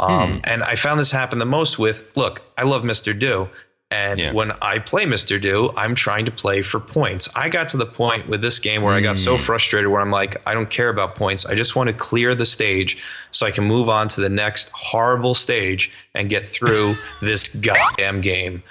Um, 0.00 0.32
Hmm. 0.34 0.38
And 0.44 0.62
I 0.62 0.74
found 0.76 0.98
this 1.00 1.10
happen 1.10 1.38
the 1.38 1.44
most 1.46 1.78
with 1.78 2.08
look, 2.16 2.42
I 2.56 2.64
love 2.64 2.82
Mr. 2.82 3.18
Do. 3.18 3.48
And 3.90 4.18
Yeah. 4.18 4.32
when 4.32 4.52
I 4.60 4.80
play 4.80 5.04
Mr. 5.06 5.40
Do, 5.40 5.72
I'm 5.74 5.94
trying 5.94 6.26
to 6.26 6.30
play 6.30 6.60
for 6.62 6.78
points. 6.78 7.30
I 7.34 7.48
got 7.48 7.68
to 7.68 7.78
the 7.78 7.86
point 7.86 8.28
with 8.28 8.42
this 8.42 8.58
game 8.58 8.82
where 8.82 8.92
I 8.92 9.00
got 9.00 9.16
Hmm. 9.16 9.22
so 9.22 9.38
frustrated 9.38 9.88
where 9.90 10.00
I'm 10.02 10.10
like, 10.10 10.36
I 10.46 10.52
don't 10.54 10.68
care 10.68 10.88
about 10.90 11.14
points. 11.14 11.46
I 11.46 11.54
just 11.54 11.74
want 11.74 11.86
to 11.88 11.94
clear 11.94 12.34
the 12.34 12.44
stage 12.44 12.98
so 13.30 13.46
I 13.46 13.50
can 13.50 13.64
move 13.64 13.88
on 13.88 14.08
to 14.08 14.20
the 14.20 14.28
next 14.28 14.68
horrible 14.74 15.34
stage 15.34 15.90
and 16.14 16.28
get 16.28 16.46
through 16.46 16.96
this 17.22 17.54
goddamn 17.54 18.20
game. 18.20 18.62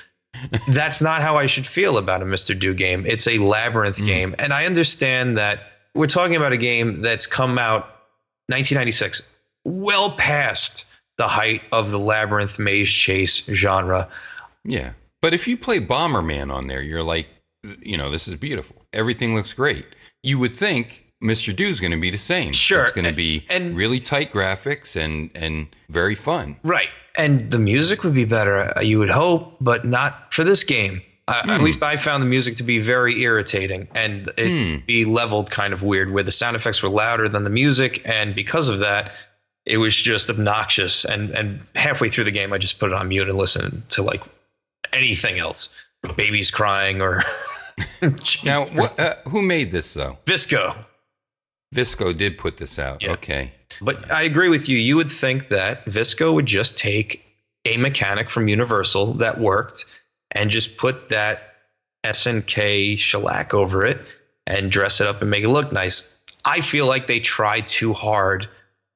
That's 0.67 1.01
not 1.01 1.23
how 1.23 1.37
I 1.37 1.47
should 1.47 1.65
feel 1.65 1.97
about 1.97 2.21
a 2.21 2.25
Mr. 2.25 2.57
Do 2.57 2.73
game. 2.75 3.05
It's 3.07 3.27
a 3.27 3.39
labyrinth 3.39 4.05
game. 4.05 4.35
And 4.37 4.53
I 4.53 4.65
understand 4.67 5.37
that 5.39 5.61
we're 5.97 6.07
talking 6.07 6.35
about 6.35 6.53
a 6.53 6.57
game 6.57 7.01
that's 7.01 7.27
come 7.27 7.57
out 7.57 7.83
1996, 8.47 9.23
well 9.65 10.11
past 10.11 10.85
the 11.17 11.27
height 11.27 11.61
of 11.71 11.91
the 11.91 11.97
labyrinth 11.99 12.59
maze 12.59 12.89
chase 12.89 13.43
genre. 13.45 14.07
Yeah. 14.63 14.93
But 15.21 15.33
if 15.33 15.47
you 15.47 15.57
play 15.57 15.79
Bomberman 15.79 16.53
on 16.53 16.67
there, 16.67 16.81
you're 16.81 17.03
like, 17.03 17.27
you 17.81 17.97
know, 17.97 18.11
this 18.11 18.27
is 18.27 18.35
beautiful. 18.35 18.75
Everything 18.93 19.35
looks 19.35 19.53
great. 19.53 19.85
You 20.23 20.39
would 20.39 20.53
think 20.53 21.05
Mr. 21.23 21.55
Do's 21.55 21.79
going 21.79 21.91
to 21.91 21.99
be 21.99 22.11
the 22.11 22.17
same. 22.17 22.53
Sure. 22.53 22.83
It's 22.83 22.91
going 22.91 23.07
to 23.07 23.13
be 23.13 23.45
And- 23.49 23.75
really 23.75 23.99
tight 23.99 24.31
graphics 24.31 24.95
and 24.95 25.31
and 25.35 25.67
very 25.89 26.15
fun. 26.15 26.57
Right. 26.63 26.89
And 27.15 27.49
the 27.49 27.57
music 27.57 28.03
would 28.03 28.13
be 28.13 28.25
better, 28.25 28.77
uh, 28.77 28.81
you 28.81 28.99
would 28.99 29.09
hope, 29.09 29.57
but 29.59 29.83
not 29.85 30.31
for 30.33 30.43
this 30.43 30.63
game. 30.65 31.01
Uh, 31.27 31.43
At 31.45 31.61
least 31.61 31.83
I 31.83 31.97
found 31.97 32.23
the 32.23 32.27
music 32.27 32.57
to 32.57 32.63
be 32.63 32.79
very 32.79 33.21
irritating 33.21 33.89
and 33.93 34.31
it 34.37 34.85
be 34.87 35.03
leveled 35.03 35.51
kind 35.51 35.73
of 35.73 35.83
weird, 35.83 36.11
where 36.11 36.23
the 36.23 36.31
sound 36.31 36.55
effects 36.55 36.81
were 36.81 36.89
louder 36.89 37.27
than 37.27 37.43
the 37.43 37.49
music. 37.49 38.01
And 38.05 38.33
because 38.33 38.69
of 38.69 38.79
that, 38.79 39.11
it 39.65 39.77
was 39.77 39.93
just 39.93 40.29
obnoxious. 40.29 41.03
And, 41.03 41.31
and 41.31 41.59
halfway 41.75 42.07
through 42.07 42.23
the 42.23 42.31
game, 42.31 42.53
I 42.53 42.57
just 42.57 42.79
put 42.79 42.91
it 42.91 42.95
on 42.95 43.09
mute 43.09 43.27
and 43.27 43.37
listened 43.37 43.89
to 43.89 44.03
like 44.03 44.21
anything 44.93 45.37
else 45.37 45.69
babies 46.15 46.51
crying 46.51 47.01
or. 47.01 47.23
Now, 48.43 48.65
what, 48.65 48.99
uh, 48.99 49.13
who 49.29 49.43
made 49.43 49.71
this 49.71 49.93
though? 49.93 50.17
Visco. 50.25 50.75
Visco 51.75 52.15
did 52.15 52.39
put 52.39 52.57
this 52.57 52.79
out. 52.79 53.03
Yeah. 53.03 53.11
Okay. 53.11 53.51
But 53.81 54.11
I 54.11 54.23
agree 54.23 54.49
with 54.49 54.67
you. 54.67 54.79
You 54.79 54.95
would 54.95 55.11
think 55.11 55.49
that 55.49 55.85
Visco 55.85 56.33
would 56.33 56.47
just 56.47 56.77
take 56.77 57.23
a 57.65 57.77
mechanic 57.77 58.31
from 58.31 58.47
Universal 58.47 59.15
that 59.15 59.39
worked 59.39 59.85
and 60.31 60.49
just 60.49 60.77
put 60.77 61.09
that 61.09 61.39
SNK 62.03 62.97
shellac 62.97 63.53
over 63.53 63.85
it 63.85 64.01
and 64.45 64.71
dress 64.71 65.01
it 65.01 65.07
up 65.07 65.21
and 65.21 65.29
make 65.29 65.43
it 65.43 65.49
look 65.49 65.71
nice. 65.71 66.13
I 66.43 66.61
feel 66.61 66.87
like 66.87 67.07
they 67.07 67.19
tried 67.19 67.67
too 67.67 67.93
hard 67.93 68.47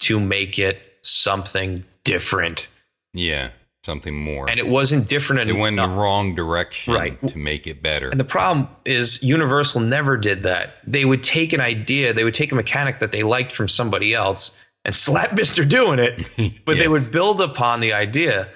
to 0.01 0.19
make 0.19 0.59
it 0.59 0.79
something 1.01 1.83
different. 2.03 2.67
Yeah. 3.13 3.49
Something 3.83 4.15
more. 4.15 4.47
And 4.47 4.59
it 4.59 4.67
wasn't 4.67 5.07
different 5.07 5.39
it 5.41 5.49
enough. 5.49 5.59
went 5.61 5.79
in 5.79 5.89
the 5.89 5.95
wrong 5.95 6.35
direction 6.35 6.93
Right. 6.93 7.27
to 7.27 7.37
make 7.37 7.65
it 7.65 7.81
better. 7.81 8.09
And 8.09 8.19
the 8.19 8.23
problem 8.25 8.67
is 8.85 9.23
Universal 9.23 9.81
never 9.81 10.17
did 10.17 10.43
that. 10.43 10.75
They 10.85 11.03
would 11.03 11.23
take 11.23 11.53
an 11.53 11.61
idea, 11.61 12.13
they 12.13 12.23
would 12.23 12.35
take 12.35 12.51
a 12.51 12.55
mechanic 12.55 12.99
that 12.99 13.11
they 13.11 13.23
liked 13.23 13.51
from 13.51 13.67
somebody 13.67 14.13
else 14.13 14.55
and 14.85 14.93
slap 14.93 15.31
Mr. 15.31 15.67
Doing 15.67 15.97
it, 15.99 16.61
but 16.63 16.77
they 16.77 16.87
would 16.87 17.11
build 17.11 17.41
upon 17.41 17.79
the 17.79 17.93
idea. 17.93 18.49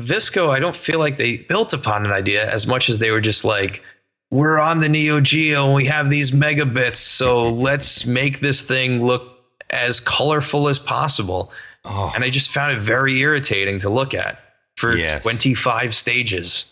Visco, 0.00 0.50
I 0.50 0.58
don't 0.58 0.76
feel 0.76 0.98
like 0.98 1.16
they 1.16 1.36
built 1.36 1.72
upon 1.72 2.06
an 2.06 2.12
idea 2.12 2.48
as 2.50 2.66
much 2.66 2.88
as 2.88 2.98
they 2.98 3.10
were 3.10 3.20
just 3.20 3.44
like, 3.44 3.82
we're 4.30 4.58
on 4.58 4.80
the 4.80 4.88
Neo 4.88 5.20
Geo 5.20 5.66
and 5.66 5.74
we 5.74 5.86
have 5.86 6.08
these 6.08 6.30
megabits, 6.30 6.96
so 6.96 7.50
let's 7.50 8.06
make 8.06 8.38
this 8.40 8.62
thing 8.62 9.04
look 9.04 9.38
as 9.68 10.00
colorful 10.00 10.68
as 10.68 10.78
possible. 10.78 11.52
Oh. 11.84 12.12
And 12.14 12.22
I 12.24 12.30
just 12.30 12.52
found 12.52 12.76
it 12.76 12.82
very 12.82 13.18
irritating 13.20 13.80
to 13.80 13.90
look 13.90 14.14
at 14.14 14.38
for 14.76 14.96
Yes. 14.96 15.22
25 15.22 15.94
stages. 15.94 16.66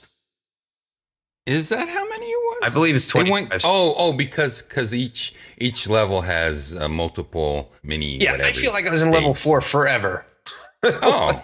Is 1.47 1.71
that 1.71 1.89
how 1.89 2.09
many 2.09 2.27
it 2.27 2.37
was? 2.37 2.71
I 2.71 2.75
believe 2.75 2.95
it's 2.95 3.07
They 3.07 3.21
25 3.21 3.51
went, 3.51 3.63
oh, 3.65 3.95
oh, 3.97 4.17
because 4.17 4.61
because 4.61 4.95
each 4.95 5.33
each 5.57 5.89
level 5.89 6.21
has 6.21 6.77
uh, 6.79 6.89
multiple 6.89 7.73
mini. 7.83 8.19
Yeah, 8.19 8.35
I 8.35 8.53
feel 8.53 8.73
like 8.73 8.87
I 8.87 8.91
was 8.91 9.03
in 9.03 9.11
level 9.11 9.33
four 9.33 9.63
forever. 9.63 10.27
oh, 10.83 11.43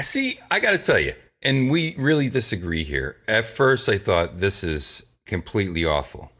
see, 0.00 0.38
I 0.50 0.60
got 0.60 0.72
to 0.72 0.78
tell 0.78 0.98
you, 0.98 1.12
and 1.42 1.70
we 1.70 1.94
really 1.98 2.28
disagree 2.28 2.82
here. 2.82 3.16
At 3.28 3.44
first, 3.44 3.88
I 3.88 3.98
thought 3.98 4.38
this 4.38 4.64
is 4.64 5.04
completely 5.26 5.84
awful, 5.84 6.32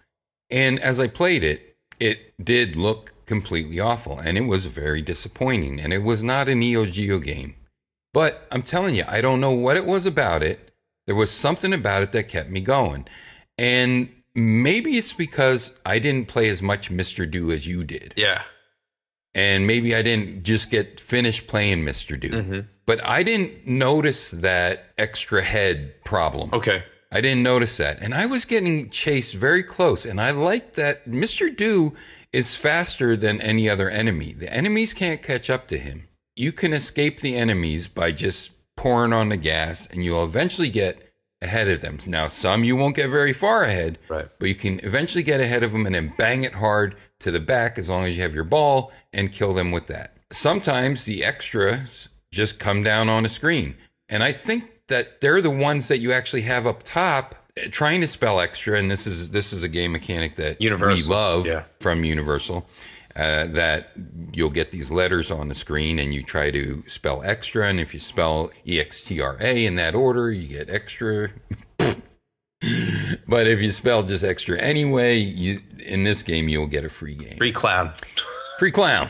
and 0.51 0.81
as 0.81 1.01
I 1.01 1.09
played 1.09 1.43
it, 1.43 1.77
it 2.01 2.35
did 2.45 2.77
look 2.77 3.13
completely 3.27 3.79
awful, 3.81 4.19
and 4.19 4.37
it 4.37 4.47
was 4.47 4.67
very 4.67 5.03
disappointing, 5.03 5.81
and 5.81 5.93
it 5.93 6.03
was 6.03 6.25
not 6.25 6.49
a 6.49 6.55
Neo 6.55 6.87
Geo 6.87 7.19
game. 7.19 7.55
But 8.13 8.47
I'm 8.51 8.63
telling 8.63 8.95
you, 8.95 9.05
I 9.09 9.21
don't 9.21 9.41
know 9.41 9.53
what 9.53 9.77
it 9.77 9.87
was 9.87 10.05
about 10.05 10.43
it. 10.43 10.73
There 11.07 11.17
was 11.17 11.31
something 11.31 11.73
about 11.73 12.03
it 12.03 12.13
that 12.13 12.29
kept 12.29 12.51
me 12.51 12.61
going, 12.61 13.07
and 13.59 14.09
maybe 14.35 14.93
it's 14.93 15.13
because 15.13 15.75
I 15.85 15.99
didn't 15.99 16.29
play 16.29 16.49
as 16.49 16.63
much 16.63 16.91
Mr. 16.91 17.31
Do 17.31 17.53
as 17.53 17.67
you 17.67 17.85
did 17.85 18.15
Yeah. 18.17 18.43
And 19.35 19.67
maybe 19.67 19.95
I 19.95 20.03
didn't 20.03 20.43
just 20.45 20.71
get 20.71 21.01
finished 21.01 21.47
playing 21.47 21.85
Mr. 21.85 22.19
Do. 22.19 22.31
Mm-hmm. 22.31 22.61
But 22.87 23.05
I 23.07 23.23
didn't 23.23 23.67
notice 23.67 24.31
that 24.33 24.87
extra 24.99 25.43
head 25.43 26.05
problem. 26.05 26.51
Okay. 26.53 26.83
I 27.11 27.21
didn't 27.21 27.43
notice 27.43 27.77
that. 27.77 28.03
And 28.03 28.15
I 28.15 28.27
was 28.27 28.45
getting 28.45 28.91
chased 28.91 29.35
very 29.35 29.63
close. 29.63 30.07
And 30.07 30.21
I 30.21 30.31
like 30.33 30.75
that 30.75 31.07
Mr. 31.07 31.55
Do 31.55 31.95
is 32.33 32.57
faster 32.57 33.17
than 33.17 33.41
any 33.41 33.69
other 33.69 33.89
enemy. 33.89 34.33
The 34.33 34.53
enemies 34.53 34.95
can't 34.95 35.23
catch 35.23 35.51
up 35.51 35.69
to 35.69 35.79
him. 35.79 36.09
You 36.35 36.51
can 36.53 36.73
escape 36.73 37.21
the 37.21 37.37
enemies 37.37 37.87
by 37.89 38.13
just 38.13 38.53
pouring 38.77 39.13
on 39.13 39.29
the 39.29 39.37
gas, 39.37 39.87
and 39.87 40.03
you'll 40.03 40.25
eventually 40.25 40.71
get 40.71 41.13
ahead 41.43 41.69
of 41.69 41.83
them. 41.83 41.99
Now, 42.07 42.29
some 42.29 42.65
you 42.65 42.75
won't 42.75 42.97
get 42.97 43.11
very 43.11 43.35
far 43.35 43.65
ahead, 43.65 43.99
Right. 44.09 44.29
but 44.39 44.49
you 44.49 44.55
can 44.55 44.81
eventually 44.83 45.23
get 45.23 45.41
ahead 45.41 45.63
of 45.63 45.73
them 45.73 45.85
and 45.85 45.95
then 45.95 46.15
bang 46.17 46.45
it 46.45 46.55
hard 46.55 46.95
to 47.23 47.31
the 47.31 47.41
back 47.41 47.79
as 47.79 47.89
long 47.89 48.05
as 48.05 48.17
you 48.17 48.23
have 48.23 48.35
your 48.35 48.45
ball 48.45 48.93
and 49.13 49.33
kill 49.33 49.53
them 49.53 49.73
with 49.73 49.87
that. 49.87 50.17
Sometimes 50.31 51.05
the 51.05 51.25
extras 51.25 52.09
just 52.31 52.59
come 52.59 52.83
down 52.83 53.09
on 53.09 53.25
a 53.25 53.29
screen. 53.29 53.75
And 54.09 54.23
I 54.23 54.33
think 54.33 54.65
that 54.89 55.21
they're 55.21 55.41
the 55.41 55.51
ones 55.51 55.89
that 55.89 55.99
you 55.99 56.13
actually 56.13 56.43
have 56.43 56.67
up 56.67 56.83
top 56.83 57.35
uh, 57.57 57.69
trying 57.71 58.01
to 58.01 58.07
spell 58.07 58.41
extra 58.41 58.79
and 58.79 58.91
this 58.91 59.07
is 59.07 59.31
this 59.31 59.53
is 59.53 59.63
a 59.63 59.69
game 59.69 59.93
mechanic 59.93 60.35
that 60.37 60.61
Universal, 60.61 61.11
we 61.11 61.15
love 61.15 61.47
yeah. 61.47 61.65
from 61.81 62.05
Universal 62.05 62.67
uh, 63.15 63.47
that 63.49 63.91
you'll 64.33 64.51
get 64.51 64.71
these 64.71 64.91
letters 64.91 65.31
on 65.31 65.49
the 65.49 65.55
screen 65.55 65.99
and 65.99 66.15
you 66.15 66.23
try 66.23 66.51
to 66.51 66.83
spell 66.87 67.23
extra 67.23 67.69
and 67.69 67.79
if 67.79 67.93
you 67.93 68.01
spell 68.01 68.51
E 68.67 68.79
EXTRA 68.79 69.67
in 69.67 69.77
that 69.77 69.95
order 69.95 70.31
you 70.31 70.49
get 70.49 70.71
extra 70.71 71.29
but 73.27 73.47
if 73.47 73.61
you 73.61 73.71
spell 73.73 74.03
just 74.03 74.25
extra 74.25 74.59
anyway, 74.59 75.17
you 75.17 75.59
in 75.83 76.05
this 76.05 76.23
game 76.23 76.49
you'll 76.49 76.67
get 76.67 76.85
a 76.85 76.89
free 76.89 77.15
game. 77.15 77.37
Free 77.37 77.53
clown. 77.53 77.93
Free 78.59 78.71
clown. 78.71 79.09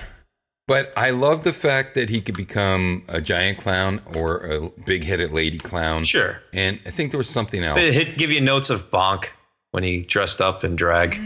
But 0.68 0.92
I 0.96 1.10
love 1.10 1.42
the 1.42 1.52
fact 1.52 1.94
that 1.96 2.08
he 2.08 2.20
could 2.20 2.36
become 2.36 3.04
a 3.08 3.20
giant 3.20 3.58
clown 3.58 4.00
or 4.14 4.38
a 4.38 4.70
big-headed 4.86 5.32
lady 5.32 5.58
clown. 5.58 6.04
Sure. 6.04 6.40
And 6.52 6.78
I 6.86 6.90
think 6.90 7.10
there 7.10 7.18
was 7.18 7.28
something 7.28 7.62
else. 7.64 7.80
It 7.80 7.92
hit, 7.92 8.16
give 8.16 8.30
you 8.30 8.40
notes 8.40 8.70
of 8.70 8.90
Bonk 8.90 9.26
when 9.72 9.82
he 9.82 10.02
dressed 10.02 10.40
up 10.40 10.62
in 10.64 10.76
drag. 10.76 11.18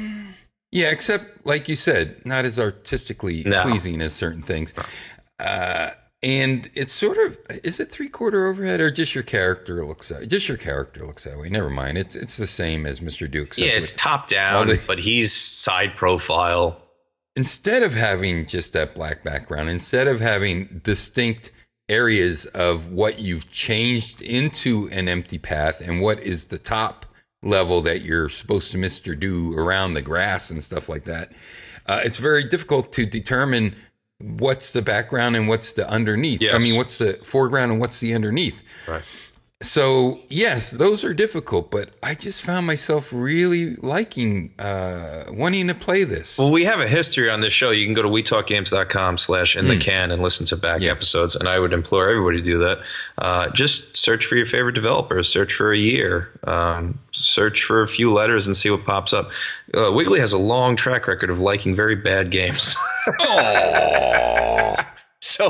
Yeah, 0.72 0.90
except 0.90 1.46
like 1.46 1.68
you 1.68 1.76
said, 1.76 2.24
not 2.24 2.44
as 2.44 2.58
artistically 2.58 3.44
No. 3.44 3.62
pleasing 3.62 4.00
as 4.00 4.12
certain 4.14 4.42
things. 4.42 4.74
Uh, 5.38 5.90
and 6.26 6.68
it's 6.74 6.90
sort 6.90 7.18
of 7.18 7.38
is 7.62 7.78
it 7.78 7.88
three 7.88 8.08
quarter 8.08 8.48
overhead 8.48 8.80
or 8.80 8.90
just 8.90 9.14
your 9.14 9.22
character 9.22 9.84
looks 9.84 10.08
that 10.08 10.28
just 10.28 10.48
your 10.48 10.56
character 10.56 11.06
looks 11.06 11.22
that 11.22 11.38
way. 11.38 11.48
Never 11.48 11.70
mind. 11.70 11.96
It's 11.96 12.16
it's 12.16 12.36
the 12.36 12.48
same 12.48 12.84
as 12.84 12.98
Mr. 12.98 13.30
Do. 13.30 13.46
Yeah, 13.56 13.68
it's 13.74 13.92
top 13.92 14.26
down, 14.28 14.66
the- 14.66 14.80
but 14.88 14.98
he's 14.98 15.32
side 15.32 15.94
profile. 15.94 16.82
instead 17.36 17.84
of 17.84 17.94
having 17.94 18.44
just 18.46 18.72
that 18.72 18.94
black 18.96 19.22
background, 19.22 19.68
instead 19.68 20.08
of 20.08 20.18
having 20.18 20.80
distinct 20.82 21.52
areas 21.88 22.46
of 22.46 22.90
what 22.90 23.20
you've 23.20 23.48
changed 23.52 24.20
into 24.22 24.88
an 24.90 25.06
empty 25.06 25.38
path 25.38 25.80
and 25.86 26.02
what 26.02 26.18
is 26.20 26.48
the 26.48 26.58
top 26.58 27.06
level 27.44 27.80
that 27.82 28.02
you're 28.02 28.28
supposed 28.28 28.72
to 28.72 28.78
Mr. 28.78 29.16
Do 29.18 29.56
around 29.56 29.94
the 29.94 30.02
grass 30.02 30.50
and 30.50 30.60
stuff 30.60 30.88
like 30.88 31.04
that, 31.04 31.30
uh, 31.86 32.00
it's 32.04 32.16
very 32.16 32.42
difficult 32.42 32.92
to 32.94 33.06
determine 33.06 33.72
what's 34.18 34.72
the 34.72 34.82
background 34.82 35.36
and 35.36 35.48
what's 35.48 35.74
the 35.74 35.88
underneath. 35.88 36.42
I 36.54 36.58
mean, 36.58 36.76
what's 36.76 36.98
the 36.98 37.14
foreground 37.14 37.72
and 37.72 37.80
what's 37.80 38.00
the 38.00 38.14
underneath. 38.14 38.62
Right. 38.88 39.25
So 39.62 40.18
yes, 40.28 40.70
those 40.72 41.02
are 41.02 41.14
difficult, 41.14 41.70
but 41.70 41.88
I 42.02 42.14
just 42.14 42.42
found 42.44 42.66
myself 42.66 43.10
really 43.10 43.74
liking, 43.76 44.52
uh, 44.58 45.24
wanting 45.30 45.68
to 45.68 45.74
play 45.74 46.04
this. 46.04 46.36
Well, 46.36 46.50
we 46.50 46.64
have 46.66 46.78
a 46.80 46.86
history 46.86 47.30
on 47.30 47.40
this 47.40 47.54
show. 47.54 47.70
You 47.70 47.86
can 47.86 47.94
go 47.94 48.02
to 48.02 48.08
wetalkgames.com 48.10 49.16
slash 49.16 49.56
in 49.56 49.66
the 49.66 49.78
can 49.78 50.10
and 50.10 50.22
listen 50.22 50.44
to 50.46 50.58
back 50.58 50.78
Hmm. 50.80 50.84
Yeah. 50.84 50.90
episodes. 50.90 51.36
And 51.36 51.48
I 51.48 51.58
would 51.58 51.72
implore 51.72 52.06
everybody 52.06 52.36
to 52.38 52.42
do 52.44 52.58
that. 52.58 52.80
Uh, 53.16 53.48
just 53.48 53.96
search 53.96 54.26
for 54.26 54.36
your 54.36 54.44
favorite 54.44 54.74
developers, 54.74 55.26
search 55.30 55.54
for 55.54 55.72
a 55.72 55.78
year, 55.78 56.38
um, 56.44 56.98
search 57.12 57.62
for 57.62 57.80
a 57.80 57.86
few 57.86 58.12
letters 58.12 58.48
and 58.48 58.54
see 58.56 58.68
what 58.68 58.84
pops 58.84 59.14
up. 59.14 59.30
Uh, 59.72 59.90
Wiggly 59.90 60.20
has 60.20 60.34
a 60.34 60.38
long 60.38 60.76
track 60.76 61.06
record 61.08 61.30
of 61.30 61.40
liking 61.40 61.74
very 61.74 61.96
bad 61.96 62.30
games. 62.30 62.76
so 65.20 65.48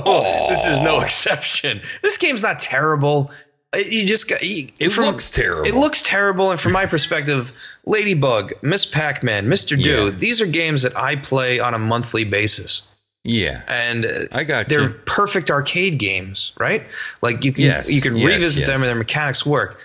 this 0.48 0.64
is 0.66 0.80
no 0.80 1.00
exception. 1.00 1.80
This 2.02 2.18
game's 2.18 2.42
not 2.42 2.60
terrible. 2.60 3.32
Uh, 3.76 3.80
You 3.80 4.06
just 4.06 4.28
got. 4.28 4.42
You, 4.42 4.68
It 4.80 4.90
from- 4.90 5.04
looks 5.04 5.30
terrible. 5.30 5.68
It 5.68 5.74
looks 5.74 6.02
terrible, 6.02 6.50
and 6.50 6.58
from 6.58 6.72
my 6.72 6.86
perspective, 6.86 7.52
Ladybug, 7.84 8.54
Miss 8.62 8.86
Pac-Man, 8.86 9.46
Mr. 9.46 9.80
Do, 9.80 10.06
Yeah. 10.06 10.10
these 10.10 10.40
are 10.40 10.46
games 10.46 10.82
that 10.82 10.96
I 10.96 11.16
play 11.16 11.60
on 11.60 11.74
a 11.74 11.78
monthly 11.78 12.24
basis, 12.24 12.82
yeah, 13.22 13.62
and 13.68 14.04
uh, 14.06 14.10
I 14.32 14.44
got 14.44 14.68
they're 14.68 14.82
you. 14.82 15.00
perfect 15.06 15.50
arcade 15.50 15.98
games, 15.98 16.52
right? 16.58 16.86
Like 17.22 17.44
you 17.44 17.52
can 17.52 17.64
Yes, 17.64 17.90
you 17.92 18.00
can 18.00 18.16
yes, 18.16 18.26
revisit 18.26 18.60
yes. 18.62 18.66
them 18.68 18.76
and 18.82 18.88
their 18.88 18.94
mechanics 18.96 19.44
work. 19.46 19.78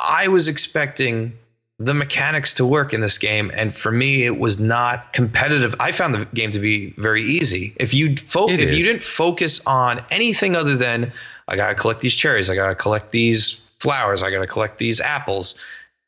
I 0.00 0.28
was 0.28 0.48
expecting 0.48 1.32
the 1.80 1.94
mechanics 1.94 2.54
to 2.54 2.66
work 2.66 2.92
in 2.92 3.00
this 3.00 3.18
game, 3.18 3.52
and 3.54 3.72
for 3.74 3.90
me, 3.92 4.24
it 4.24 4.36
was 4.36 4.58
not 4.58 5.12
competitive. 5.12 5.76
I 5.78 5.92
found 5.92 6.14
the 6.14 6.24
game 6.34 6.50
to 6.52 6.58
be 6.58 6.90
very 6.96 7.22
easy. 7.22 7.72
If 7.76 7.94
you 7.94 8.16
fo- 8.16 8.48
if 8.48 8.72
you 8.72 8.82
didn't 8.84 9.04
focus 9.04 9.60
on 9.64 10.02
anything 10.10 10.56
other 10.56 10.76
than 10.76 11.12
I 11.46 11.54
gotta 11.56 11.76
collect 11.76 12.00
these 12.00 12.16
cherries, 12.16 12.50
I 12.50 12.56
gotta 12.56 12.74
collect 12.74 13.12
these 13.12 13.60
flowers, 13.78 14.24
I 14.24 14.30
gotta 14.32 14.48
collect 14.48 14.78
these 14.78 15.00
apples, 15.00 15.54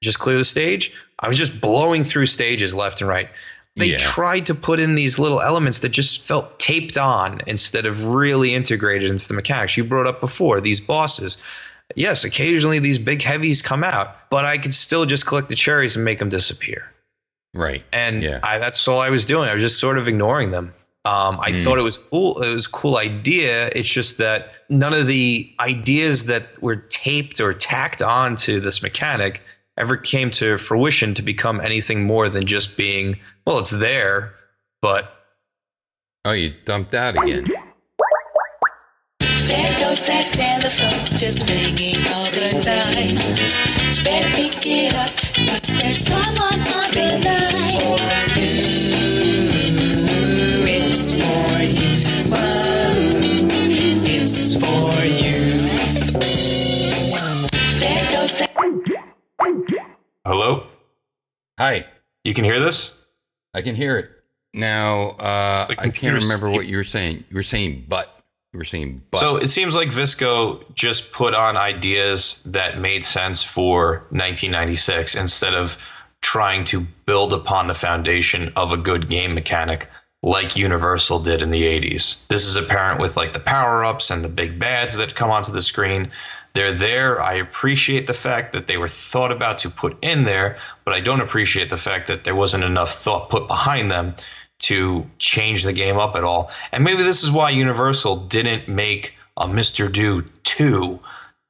just 0.03 0.19
clear 0.19 0.37
the 0.39 0.45
stage. 0.45 0.93
I 1.19 1.29
was 1.29 1.39
just 1.39 1.61
blowing 1.61 2.03
through 2.03 2.27
stages 2.27 2.75
left 2.75 3.01
and 3.01 3.09
right. 3.09 3.29
They 3.77 3.87
Yeah. 3.93 3.99
tried 3.99 4.47
to 4.47 4.57
put 4.57 4.81
in 4.81 4.97
these 4.97 5.21
little 5.21 5.41
elements 5.41 5.81
that 5.81 5.91
just 5.91 6.23
felt 6.23 6.59
taped 6.59 6.99
on 6.99 7.43
instead 7.47 7.87
of 7.87 8.07
really 8.07 8.55
integrated 8.55 9.09
into 9.09 9.29
the 9.29 9.35
mechanics. 9.35 9.77
You 9.77 9.85
brought 9.85 10.09
up 10.09 10.21
before 10.21 10.61
these 10.61 10.81
bosses. 10.81 11.39
Yes, 11.97 12.25
occasionally 12.25 12.79
these 12.79 12.99
big 12.99 13.23
heavies 13.23 13.63
come 13.63 13.85
out, 13.85 14.31
but 14.31 14.45
I 14.45 14.59
could 14.59 14.75
still 14.75 15.07
just 15.07 15.27
collect 15.27 15.49
the 15.49 15.55
cherries 15.57 15.97
and 15.97 16.05
make 16.05 16.19
them 16.19 16.29
disappear. 16.29 16.93
right. 17.55 17.83
And 17.93 18.23
Yeah. 18.23 18.41
I, 18.43 18.59
that's 18.59 18.87
all 18.89 19.01
I 19.01 19.11
was 19.11 19.25
doing. 19.27 19.49
I 19.49 19.55
was 19.55 19.63
just 19.63 19.79
sort 19.79 19.99
of 19.99 20.07
ignoring 20.09 20.51
them. 20.51 20.73
Um, 21.05 21.41
I 21.41 21.53
thought 21.65 21.79
it 21.79 21.83
was 21.83 21.97
cool. 21.99 22.43
It 22.43 22.53
was 22.55 22.67
a 22.67 22.71
cool 22.71 22.97
idea. 22.99 23.71
It's 23.75 23.89
just 23.89 24.19
that 24.19 24.53
none 24.69 24.93
of 24.93 25.07
the 25.07 25.51
ideas 25.59 26.27
that 26.27 26.61
were 26.63 26.77
taped 26.77 27.41
or 27.41 27.55
tacked 27.55 28.03
onto 28.03 28.61
this 28.61 28.83
mechanic 28.83 29.43
ever 29.79 29.97
came 29.97 30.31
to 30.33 30.59
fruition 30.59 31.15
to 31.15 31.23
become 31.23 31.59
anything 31.61 32.05
more 32.05 32.29
than 32.29 32.45
just 32.47 32.77
being, 32.77 33.19
well, 33.47 33.59
it's 33.61 33.71
there, 33.71 34.35
but 34.83 35.11
Oh, 36.27 36.33
you 36.33 36.53
dumped 36.67 36.95
out 36.95 37.17
again. 37.17 37.47
There 40.07 40.23
that 40.23 40.33
telephone 40.33 41.19
just 41.19 41.47
ringing 41.47 42.01
all 42.15 42.31
the 42.31 42.51
time. 42.65 43.17
You 43.93 44.03
better 44.05 44.31
pick 44.35 44.67
it 44.67 44.95
up, 44.97 45.13
'cause 45.13 45.75
there's 45.77 45.99
someone 45.99 46.61
on 46.61 46.91
the 46.95 47.21
line. 47.25 48.01
It's 50.67 51.11
for 51.11 51.63
you. 51.63 51.91
Whoa, 52.31 52.95
it's 54.07 54.55
for 54.55 55.05
you. 55.05 55.39
There 57.81 58.05
goes 58.11 58.33
that. 58.39 58.53
hello, 60.25 60.67
Hi, 61.59 61.85
you 62.25 62.33
can 62.33 62.45
hear 62.45 62.61
this. 62.61 62.95
I 63.53 63.61
can 63.63 63.75
hear 63.75 63.99
it 63.99 64.11
now. 64.55 65.11
Uh, 65.11 65.67
I 65.79 65.91
can't 65.91 66.23
remember 66.23 66.49
what 66.51 66.67
you 66.67 66.77
were 66.79 66.85
saying. 66.85 67.25
You 67.29 67.37
were 67.37 67.43
saying 67.43 67.85
but. 67.89 68.20
Were 68.53 68.65
saying 68.65 69.03
but. 69.11 69.21
So 69.21 69.37
it 69.37 69.49
seems 69.49 69.77
like 69.77 69.91
Visco 69.91 70.65
just 70.75 71.13
put 71.13 71.35
on 71.35 71.57
ideas 71.57 72.41
that 72.47 72.79
made 72.79 73.05
sense 73.05 73.45
for 73.45 74.07
1996 74.11 75.15
instead 75.15 75.55
of 75.55 75.79
trying 76.21 76.65
to 76.65 76.81
build 77.07 77.33
upon 77.33 77.69
the 77.69 77.75
foundation 77.75 78.53
of 78.57 78.73
a 78.73 78.77
good 78.77 79.09
game 79.09 79.35
mechanic 79.35 79.89
like 80.23 80.57
Universal 80.57 81.21
did 81.21 81.43
in 81.43 81.51
the 81.51 81.63
80s. 81.63 82.17
This 82.29 82.47
is 82.47 82.57
apparent 82.57 83.01
with 83.01 83.17
like 83.17 83.33
the 83.33 83.41
power 83.41 83.85
ups 83.85 84.11
and 84.11 84.23
the 84.23 84.29
big 84.29 84.59
bads 84.59 84.97
that 84.97 85.15
come 85.15 85.31
onto 85.31 85.53
the 85.53 85.63
screen. 85.63 86.11
They're 86.53 86.73
there. 86.73 87.21
I 87.21 87.35
appreciate 87.35 88.07
the 88.07 88.15
fact 88.15 88.53
that 88.53 88.67
they 88.67 88.77
were 88.77 88.89
thought 88.89 89.31
about 89.31 89.59
to 89.59 89.71
put 89.71 90.05
in 90.05 90.25
there, 90.25 90.59
but 90.85 90.93
I 90.93 91.01
don't 91.01 91.21
appreciate 91.21 91.71
the 91.71 91.77
fact 91.77 92.09
that 92.09 92.25
there 92.25 92.35
wasn't 92.35 92.65
enough 92.65 92.93
thought 92.93 93.31
put 93.31 93.47
behind 93.47 93.91
them 93.91 94.17
to 94.61 95.09
change 95.19 95.63
the 95.65 95.73
game 95.73 95.97
up 95.97 96.17
at 96.17 96.25
all. 96.25 96.51
And 96.73 96.85
maybe 96.85 97.03
this 97.03 97.23
is 97.23 97.31
why 97.31 97.51
Universal 97.51 98.27
didn't 98.27 98.69
make 98.69 99.15
a 99.37 99.47
Mr. 99.47 99.91
Do 99.91 100.23
2. 100.45 101.01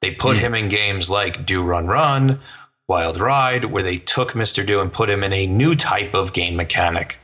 They 0.01 0.13
put 0.13 0.37
hmm. 0.37 0.43
him 0.43 0.55
in 0.55 0.69
games 0.69 1.11
like 1.11 1.45
Do 1.45 1.63
Run 1.63 1.87
Run, 1.87 2.41
Wild 2.89 3.19
Ride, 3.19 3.65
where 3.65 3.83
they 3.83 3.99
took 3.99 4.33
Mr. 4.33 4.65
Do 4.65 4.81
and 4.81 4.93
put 4.93 5.11
him 5.11 5.23
in 5.23 5.33
a 5.33 5.47
new 5.47 5.75
type 5.75 6.15
of 6.15 6.33
game 6.33 6.57
mechanic. 6.57 7.19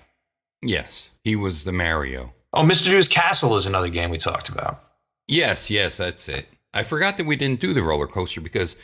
yes, 0.62 1.11
he 1.25 1.37
was 1.37 1.64
the 1.64 1.72
Mario. 1.72 2.33
Oh, 2.53 2.62
Mr. 2.62 2.90
Do's 2.90 3.09
Castle 3.09 3.57
is 3.57 3.66
another 3.66 3.88
game 3.88 4.11
we 4.11 4.18
talked 4.18 4.49
about. 4.49 4.83
Yes, 5.29 5.70
yes, 5.70 5.96
that's 5.96 6.29
it. 6.29 6.46
I 6.72 6.83
forgot 6.83 7.16
that 7.16 7.27
we 7.27 7.37
didn't 7.37 7.61
do 7.61 7.72
the 7.72 7.83
roller 7.83 8.07
coaster 8.07 8.40
because 8.40 8.77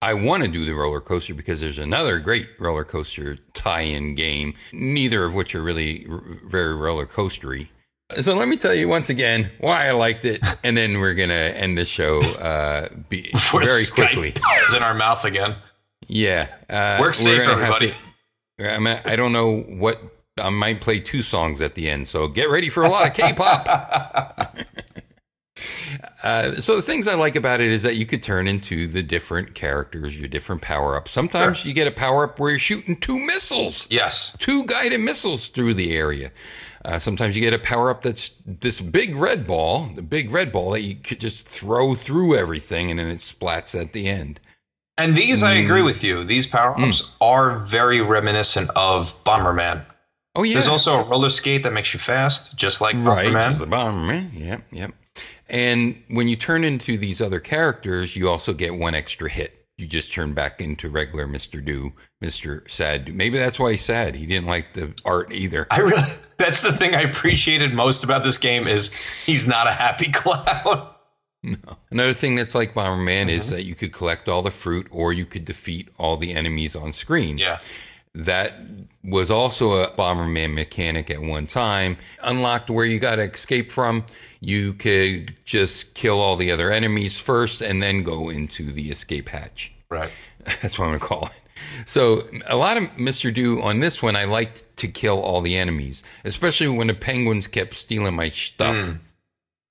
I 0.00 0.14
want 0.14 0.44
to 0.44 0.48
do 0.48 0.64
the 0.64 0.74
roller 0.74 1.00
coaster 1.00 1.34
because 1.34 1.60
there's 1.60 1.78
another 1.78 2.20
great 2.20 2.48
roller 2.60 2.84
coaster 2.84 3.36
tie-in 3.54 4.14
game, 4.14 4.54
neither 4.72 5.24
of 5.24 5.34
which 5.34 5.54
are 5.56 5.62
really 5.62 6.06
r- 6.08 6.22
very 6.46 6.74
roller 6.74 7.04
coastery. 7.06 7.68
So 8.20 8.36
let 8.36 8.48
me 8.48 8.56
tell 8.56 8.72
you 8.74 8.88
once 8.88 9.10
again 9.10 9.50
why 9.58 9.88
I 9.88 9.90
liked 9.92 10.24
it, 10.24 10.40
and 10.64 10.76
then 10.76 10.98
we're 11.00 11.14
gonna 11.14 11.34
end 11.34 11.76
the 11.76 11.84
show 11.84 12.20
uh, 12.22 12.88
be, 13.08 13.28
very 13.52 13.84
quickly. 13.92 14.28
is 14.66 14.74
in 14.74 14.82
our 14.82 14.94
mouth 14.94 15.24
again. 15.24 15.56
Yeah, 16.06 16.46
uh, 16.70 16.98
Work 17.00 17.14
safe, 17.16 17.38
we're 17.46 17.50
everybody. 17.52 17.92
to- 18.58 18.74
I 18.74 18.78
mean, 18.78 18.98
I 19.04 19.14
don't 19.16 19.32
know 19.32 19.58
what 19.60 20.00
I 20.40 20.48
might 20.50 20.80
play 20.80 21.00
two 21.00 21.22
songs 21.22 21.60
at 21.60 21.74
the 21.74 21.90
end, 21.90 22.08
so 22.08 22.28
get 22.28 22.48
ready 22.50 22.68
for 22.70 22.84
a 22.84 22.88
lot 22.88 23.06
of 23.08 23.14
K-pop. 23.14 24.56
Uh, 26.22 26.52
so 26.60 26.76
the 26.76 26.82
things 26.82 27.06
I 27.08 27.14
like 27.14 27.36
about 27.36 27.60
it 27.60 27.68
is 27.70 27.82
that 27.84 27.96
you 27.96 28.06
could 28.06 28.22
turn 28.22 28.46
into 28.48 28.86
the 28.86 29.02
different 29.02 29.54
characters, 29.54 30.18
your 30.18 30.28
different 30.28 30.62
power 30.62 30.96
ups. 30.96 31.10
Sometimes 31.10 31.64
you 31.64 31.72
get 31.72 31.86
a 31.86 31.90
power 31.92 32.24
up 32.24 32.38
where 32.38 32.50
you're 32.50 32.58
shooting 32.58 32.96
two 32.96 33.18
missiles, 33.26 33.86
Yes. 33.90 34.36
two 34.38 34.64
guided 34.66 35.00
missiles 35.00 35.48
through 35.48 35.74
the 35.74 35.96
area. 35.96 36.30
Uh, 36.84 36.98
sometimes 36.98 37.34
you 37.36 37.42
get 37.42 37.52
a 37.54 37.58
power 37.58 37.90
up 37.90 38.02
that's 38.02 38.30
this 38.46 38.80
big 38.80 39.14
red 39.16 39.46
ball, 39.46 39.86
the 39.94 40.02
big 40.02 40.30
red 40.30 40.52
ball 40.52 40.70
that 40.70 40.82
you 40.82 40.94
could 40.94 41.20
just 41.20 41.48
throw 41.48 41.94
through 41.94 42.36
everything 42.36 42.90
and 42.90 42.98
then 43.00 43.08
it 43.08 43.18
splats 43.18 43.78
at 43.78 43.92
the 43.92 44.06
end. 44.08 44.40
And 44.96 45.14
these, 45.16 45.42
I 45.42 45.54
agree 45.54 45.82
with 45.82 46.02
you. 46.02 46.24
These 46.24 46.46
power 46.46 46.78
ups 46.80 47.14
are 47.20 47.58
very 47.60 48.00
reminiscent 48.00 48.70
of 48.74 49.22
Bomberman. 49.24 49.84
Oh 50.34 50.42
yeah, 50.44 50.54
There's 50.54 50.68
also 50.68 51.00
a 51.00 51.04
roller 51.04 51.30
skate 51.30 51.64
that 51.64 51.72
makes 51.72 51.92
you 51.94 52.00
fast, 52.00 52.56
just 52.56 52.80
like 52.80 52.94
right, 52.98 53.26
Bomberman. 53.28 53.48
just 53.48 53.60
the 53.60 53.66
Bomberman. 53.66 54.30
Yep, 54.34 54.62
yep. 54.72 54.92
And 55.48 56.02
when 56.08 56.28
you 56.28 56.36
turn 56.36 56.64
into 56.64 56.98
these 56.98 57.20
other 57.22 57.40
characters, 57.40 58.16
you 58.16 58.28
also 58.28 58.52
get 58.52 58.74
one 58.74 58.94
extra 58.94 59.28
hit. 59.30 59.54
You 59.78 59.86
just 59.86 60.12
turn 60.12 60.34
back 60.34 60.60
into 60.60 60.88
regular 60.90 61.26
Mr. 61.28 61.64
Do, 61.64 61.92
Mr. 62.22 62.68
Sad. 62.68 63.04
Do. 63.04 63.12
Maybe 63.12 63.38
that's 63.38 63.60
why 63.60 63.70
he's 63.72 63.84
sad. 63.84 64.16
He 64.16 64.26
didn't 64.26 64.48
like 64.48 64.72
the 64.72 64.92
art 65.06 65.32
either. 65.32 65.66
I 65.70 65.78
really 65.80 66.02
that's 66.36 66.62
the 66.62 66.72
thing 66.72 66.94
I 66.96 67.02
appreciated 67.02 67.72
most 67.72 68.02
about 68.04 68.24
this 68.24 68.38
game 68.38 68.66
is 68.66 68.92
he's 69.24 69.46
not 69.46 69.68
a 69.68 69.72
happy 69.72 70.10
clown. 70.12 70.88
No. 71.44 71.56
Another 71.92 72.12
thing 72.12 72.34
that's 72.34 72.56
like 72.56 72.74
Bomberman 72.74 73.06
Mm-hmm. 73.26 73.28
is 73.30 73.50
that 73.50 73.62
you 73.62 73.76
could 73.76 73.92
collect 73.92 74.28
all 74.28 74.42
the 74.42 74.50
fruit 74.50 74.88
or 74.90 75.12
you 75.12 75.24
could 75.24 75.44
defeat 75.44 75.88
all 75.96 76.16
the 76.16 76.32
enemies 76.34 76.74
on 76.74 76.92
screen. 76.92 77.38
Yeah. 77.38 77.58
That 78.14 78.54
was 79.04 79.30
also 79.30 79.82
a 79.82 79.90
Bomberman 79.90 80.54
mechanic 80.54 81.10
at 81.10 81.20
one 81.20 81.46
time. 81.46 81.96
Unlocked 82.22 82.70
where 82.70 82.84
you 82.84 82.98
got 82.98 83.16
to 83.16 83.22
escape 83.22 83.70
from, 83.70 84.04
you 84.40 84.72
could 84.74 85.34
just 85.44 85.94
kill 85.94 86.20
all 86.20 86.36
the 86.36 86.50
other 86.50 86.70
enemies 86.70 87.18
first 87.18 87.60
and 87.60 87.82
then 87.82 88.02
go 88.02 88.28
into 88.28 88.72
the 88.72 88.90
escape 88.90 89.28
hatch. 89.28 89.72
Right. 89.90 90.10
That's 90.62 90.78
what 90.78 90.86
I'm 90.86 90.90
going 90.90 91.00
to 91.00 91.06
call 91.06 91.26
it. 91.26 91.32
So, 91.86 92.24
a 92.46 92.56
lot 92.56 92.76
of 92.76 92.84
Mr. 92.96 93.34
Do 93.34 93.60
on 93.62 93.80
this 93.80 94.00
one, 94.02 94.14
I 94.14 94.24
liked 94.24 94.64
to 94.78 94.88
kill 94.88 95.20
all 95.20 95.40
the 95.40 95.56
enemies, 95.56 96.04
especially 96.24 96.68
when 96.68 96.86
the 96.86 96.94
penguins 96.94 97.46
kept 97.48 97.74
stealing 97.74 98.14
my 98.14 98.28
stuff. 98.28 98.76
Hmm. 98.76 98.92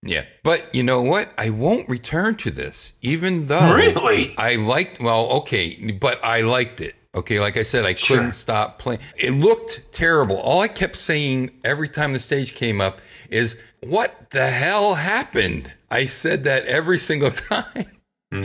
Yeah. 0.04 0.26
But 0.44 0.74
you 0.76 0.84
know 0.84 1.02
what? 1.02 1.34
I 1.38 1.50
won't 1.50 1.88
return 1.90 2.36
to 2.38 2.52
this, 2.52 2.94
even 3.02 3.48
though 3.48 3.76
Really? 3.76 4.36
I 4.38 4.56
liked, 4.56 5.00
well, 5.00 5.28
okay, 5.40 5.92
but 6.00 6.24
I 6.24 6.42
liked 6.42 6.82
it. 6.82 6.96
Okay. 7.18 7.40
Like 7.40 7.58
I 7.58 7.64
said, 7.64 7.86
I 7.86 7.94
couldn't 7.94 8.32
stop 8.32 8.80
playing. 8.80 9.00
It 9.18 9.32
looked 9.32 9.92
terrible. 9.92 10.38
All 10.38 10.62
I 10.62 10.68
kept 10.68 10.96
saying 10.96 11.52
every 11.64 11.88
time 11.88 12.14
the 12.14 12.20
stage 12.20 12.56
came 12.56 12.80
up 12.82 13.02
is, 13.30 13.60
what 13.84 14.30
the 14.32 14.48
hell 14.48 14.96
happened? 14.96 15.72
I 15.92 16.06
said 16.06 16.44
that 16.46 16.66
every 16.66 16.98
single 16.98 17.32
time. 17.52 17.86
Hmm. 18.30 18.42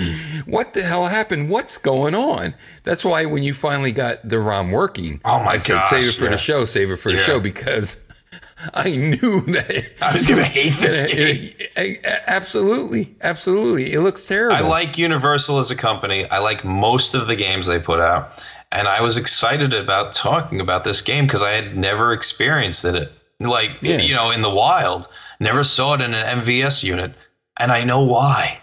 what 0.46 0.74
the 0.74 0.82
hell 0.82 1.06
happened? 1.08 1.50
What's 1.50 1.76
going 1.76 2.14
on? 2.14 2.54
That's 2.84 3.04
why 3.04 3.24
when 3.26 3.42
you 3.42 3.52
finally 3.52 3.90
got 3.90 4.16
the 4.28 4.38
ROM 4.38 4.70
working, 4.70 5.20
Oh 5.24 5.40
my 5.42 5.54
I 5.54 5.58
said, 5.58 5.72
gosh, 5.74 5.90
save 5.90 6.04
it 6.08 6.12
for 6.14 6.24
yeah. 6.26 6.30
the 6.30 6.36
show, 6.38 6.64
save 6.64 6.92
it 6.92 6.98
for 7.00 7.10
the 7.10 7.18
show 7.18 7.40
because 7.40 8.00
I 8.74 8.90
knew 8.92 9.40
that 9.40 9.84
I 10.00 10.12
was 10.14 10.28
gonna 10.28 10.44
hate 10.44 10.78
this 10.78 11.02
it- 11.10 11.70
it- 11.76 12.00
absolutely, 12.28 13.16
absolutely. 13.22 13.92
It 13.92 14.02
looks 14.02 14.24
terrible. 14.24 14.54
I 14.54 14.60
like 14.60 14.98
Universal 14.98 15.58
as 15.58 15.72
a 15.72 15.76
company. 15.76 16.30
I 16.30 16.38
like 16.38 16.64
most 16.64 17.16
of 17.16 17.26
the 17.26 17.34
games 17.34 17.66
they 17.66 17.80
put 17.80 17.98
out. 17.98 18.40
And 18.72 18.88
I 18.88 19.02
was 19.02 19.16
excited 19.18 19.74
about 19.74 20.12
talking 20.14 20.60
about 20.60 20.82
this 20.82 21.02
game 21.02 21.26
because 21.26 21.42
I 21.42 21.50
had 21.52 21.76
never 21.76 22.12
experienced 22.12 22.84
it. 22.86 23.12
Like, 23.38 23.70
Yeah. 23.82 23.98
you 23.98 24.14
know, 24.14 24.30
in 24.30 24.40
the 24.40 24.50
wild, 24.50 25.08
never 25.38 25.62
saw 25.62 25.94
it 25.94 26.00
in 26.00 26.14
an 26.14 26.40
MVS 26.40 26.82
unit. 26.82 27.12
And 27.60 27.70
I 27.70 27.84
know 27.84 28.00
why. 28.04 28.58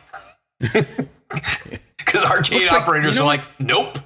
Because 1.98 2.26
arcade 2.26 2.66
like- 2.66 2.72
operators 2.82 3.14
you 3.14 3.20
know 3.20 3.24
are 3.26 3.28
like, 3.28 3.44
nope. 3.60 4.00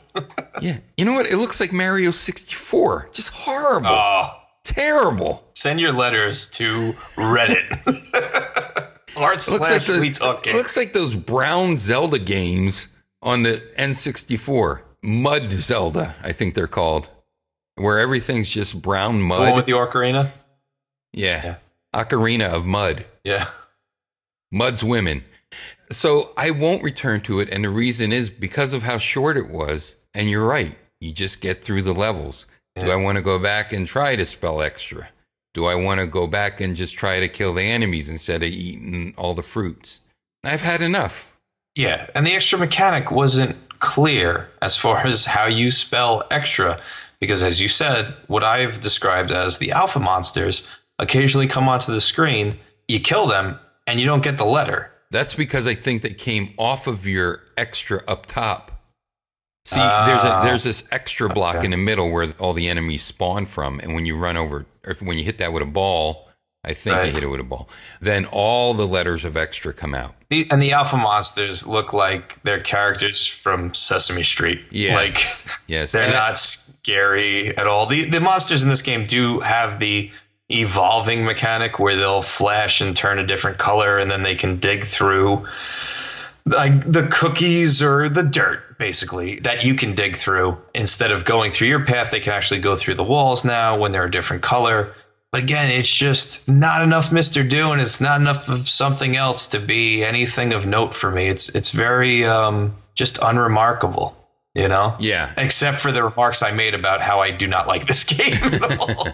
Yeah, 0.62 0.78
you 0.98 1.06
know 1.06 1.14
what? 1.14 1.26
It 1.26 1.38
looks 1.38 1.62
like 1.62 1.72
Mario 1.72 2.12
64. 2.12 3.08
Just 3.14 3.30
horrible, 3.30 3.88
Oh, 3.90 4.42
terrible. 4.66 5.42
send 5.56 5.80
your 5.80 5.94
letters 5.94 6.48
to 6.48 6.92
Reddit. 7.16 7.56
Art 9.16 9.48
looks 9.48 9.72
like 9.72 9.86
the, 9.86 10.52
looks 10.54 10.76
like 10.76 10.92
those 10.92 11.16
brown 11.16 11.78
Zelda 11.78 12.20
games 12.20 12.90
on 13.22 13.44
the 13.44 13.62
N64. 13.78 14.82
Mud 15.04 15.52
Zelda, 15.52 16.16
I 16.24 16.32
think 16.32 16.56
they're 16.56 16.68
called, 16.68 17.10
where 17.76 18.00
everything's 18.00 18.50
just 18.50 18.82
brown 18.82 19.20
The 19.20 19.28
one 19.28 19.40
mud. 19.40 19.56
with 19.56 19.66
the 19.66 19.74
ocarina? 19.74 20.32
yeah. 21.14 21.42
Yeah. 21.44 21.56
Ocarina 21.94 22.50
of 22.52 22.66
Mud. 22.66 23.06
Yeah. 23.24 23.48
Mud's 24.52 24.84
women. 24.84 25.24
So 25.92 26.32
I 26.38 26.50
won't 26.52 26.82
return 26.84 27.22
to 27.22 27.40
it, 27.40 27.50
and 27.52 27.64
the 27.64 27.70
reason 27.70 28.12
is 28.12 28.30
because 28.32 28.74
of 28.74 28.82
how 28.82 28.98
short 28.98 29.38
it 29.38 29.50
was. 29.50 29.96
And 30.16 30.30
you're 30.30 30.46
right, 30.48 30.76
you 31.02 31.12
just 31.12 31.42
get 31.42 31.64
through 31.64 31.82
the 31.84 31.94
levels. 31.94 32.46
Do 32.80 32.90
I 32.90 32.96
want 32.96 33.18
to 33.18 33.22
go 33.24 33.38
back 33.38 33.74
and 33.74 33.86
try 33.88 34.16
to 34.16 34.26
spell 34.26 34.62
extra? 34.62 35.08
Do 35.54 35.66
I 35.66 35.76
want 35.76 36.00
to 36.00 36.08
go 36.08 36.26
back 36.26 36.62
and 36.62 36.76
just 36.76 36.98
try 36.98 37.20
to 37.20 37.28
kill 37.28 37.54
the 37.54 37.62
enemies 37.62 38.10
instead 38.10 38.42
of 38.42 38.50
eating 38.50 39.14
all 39.18 39.36
the 39.36 39.44
fruits? 39.44 40.02
I've 40.44 40.62
had 40.62 40.82
enough. 40.82 41.33
Yeah, 41.76 42.08
and 42.14 42.26
the 42.26 42.34
extra 42.34 42.60
mechanic 42.60 43.12
wasn't 43.12 43.56
clear 43.80 44.50
as 44.62 44.78
far 44.78 45.06
as 45.06 45.26
how 45.26 45.48
you 45.48 45.72
spell 45.72 46.24
extra, 46.30 46.80
because 47.20 47.44
as 47.44 47.62
you 47.62 47.68
said, 47.68 48.14
what 48.28 48.44
I've 48.44 48.80
described 48.80 49.32
as 49.32 49.58
the 49.58 49.72
alpha 49.72 50.00
monsters 50.00 50.68
occasionally 51.00 51.48
come 51.48 51.68
onto 51.68 51.92
the 51.92 52.02
screen, 52.02 52.58
you 52.88 53.00
kill 53.00 53.28
them, 53.28 53.60
and 53.88 54.00
you 54.00 54.06
don't 54.06 54.24
get 54.24 54.38
the 54.38 54.46
letter. 54.46 54.92
That's 55.12 55.34
because 55.34 55.68
I 55.68 55.74
think 55.74 56.02
they 56.02 56.14
came 56.14 56.54
off 56.58 56.88
of 56.88 57.08
your 57.08 57.44
extra 57.58 58.02
up 58.08 58.26
top. 58.26 58.72
See, 59.66 59.80
there's 59.80 60.24
a 60.24 60.34
Ah, 60.34 60.44
there's 60.44 60.64
this 60.64 60.84
extra 60.92 61.30
block 61.30 61.58
okay. 61.58 61.66
in 61.66 61.72
the 61.72 61.78
middle 61.78 62.12
where 62.12 62.30
all 62.40 62.54
the 62.54 62.68
enemies 62.68 63.04
spawn 63.04 63.46
from, 63.46 63.80
and 63.80 63.94
when 63.94 64.06
you 64.06 64.18
run 64.18 64.38
over, 64.38 64.66
or 64.86 64.92
if, 64.92 65.02
when 65.02 65.18
you 65.18 65.24
hit 65.24 65.38
that 65.38 65.54
with 65.54 65.64
a 65.64 65.68
ball, 65.68 66.23
I 66.66 66.74
think 66.74 66.96
I 66.96 67.00
Right. 67.02 67.14
hit 67.14 67.24
it 67.24 67.28
with 67.28 67.42
a 67.42 67.44
ball. 67.44 67.68
Then 68.00 68.26
all 68.26 68.74
the 68.74 68.88
letters 68.88 69.26
of 69.26 69.36
extra 69.36 69.74
come 69.74 69.94
out. 69.94 70.16
The, 70.30 70.48
and 70.50 70.62
the 70.64 70.72
alpha 70.72 70.96
monsters 70.96 71.68
look 71.68 71.92
like 71.92 72.42
they're 72.44 72.62
characters 72.62 73.28
from 73.28 73.74
Sesame 73.74 74.24
Street. 74.24 74.62
Yes, 74.72 74.96
Like 75.46 75.54
yes, 75.68 75.92
they're 75.92 76.04
And 76.04 76.16
I- 76.16 76.28
not 76.30 76.38
scary 76.38 77.56
at 77.58 77.68
all. 77.68 77.88
The 77.88 78.06
the 78.10 78.20
monsters 78.22 78.64
in 78.64 78.70
this 78.70 78.82
game 78.82 79.08
do 79.08 79.40
have 79.42 79.80
the 79.80 80.10
evolving 80.50 81.26
mechanic 81.26 81.80
where 81.80 81.96
they'll 81.96 82.22
flash 82.22 82.82
and 82.82 82.96
turn 82.96 83.18
a 83.20 83.26
different 83.26 83.58
color 83.58 83.98
and 83.98 84.10
then 84.12 84.24
they 84.24 84.36
can 84.36 84.58
dig 84.58 84.84
through 84.86 85.46
like 86.46 86.90
the 86.92 87.08
cookies 87.08 87.82
or 87.82 88.10
the 88.10 88.24
dirt 88.24 88.78
basically 88.78 89.40
that 89.40 89.64
you 89.64 89.76
can 89.76 89.96
dig 89.96 90.18
through 90.18 90.58
instead 90.76 91.12
of 91.12 91.24
going 91.24 91.50
through 91.52 91.70
your 91.70 91.86
path 91.86 92.12
they 92.12 92.20
can 92.20 92.34
actually 92.34 92.60
go 92.60 92.76
through 92.76 92.96
the 92.96 93.04
walls 93.04 93.46
now 93.46 93.78
when 93.78 93.94
they're 93.94 94.04
a 94.04 94.12
different 94.12 94.44
color 94.44 94.94
but 95.34 95.42
again 95.42 95.72
it's 95.72 95.90
just 95.90 96.48
not 96.48 96.84
enough 96.84 97.10
mr 97.10 97.48
do 97.50 97.72
and 97.72 97.82
it's 97.82 98.00
not 98.00 98.22
enough 98.22 98.48
of 98.50 98.70
something 98.70 99.18
else 99.18 99.48
to 99.48 99.60
be 99.60 100.04
anything 100.06 100.54
of 100.54 100.66
note 100.68 100.94
for 100.94 101.10
me. 101.12 101.28
It's 101.28 101.50
it's 101.50 101.72
very 101.72 102.24
um 102.24 102.76
just 102.96 103.18
unremarkable 103.22 104.16
you 104.54 104.68
know? 104.68 104.96
Yeah. 105.00 105.34
except 105.36 105.80
for 105.80 105.92
the 105.92 106.04
remarks 106.04 106.44
i 106.44 106.52
made 106.52 106.76
about 106.76 107.02
how 107.02 107.20
i 107.20 107.32
do 107.32 107.48
not 107.48 107.68
like 107.68 107.88
this 107.88 108.04
game 108.14 108.34
at 108.34 108.80
all. 108.80 109.08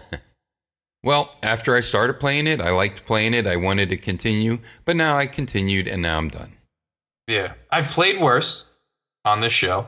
Well, 1.02 1.34
after 1.42 1.78
I 1.78 1.80
started 1.80 2.20
playing 2.20 2.48
it, 2.48 2.60
I 2.60 2.72
liked 2.72 3.06
playing 3.06 3.34
it. 3.34 3.48
I 3.48 3.56
wanted 3.56 3.88
to 3.92 3.96
continue, 3.96 4.58
but 4.84 4.98
now 4.98 5.16
I 5.16 5.28
continued, 5.28 5.88
and 5.88 6.02
now 6.02 6.18
I'm 6.18 6.28
done. 6.28 6.52
yeah. 7.26 7.54
I've 7.72 7.88
played 7.88 8.20
worse 8.20 8.66
on 9.24 9.40
this 9.40 9.54
show. 9.54 9.88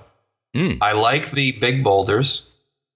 Mm, 0.56 0.78
i 0.80 0.94
like 0.94 1.30
the 1.32 1.52
big 1.52 1.84
boulders. 1.84 2.44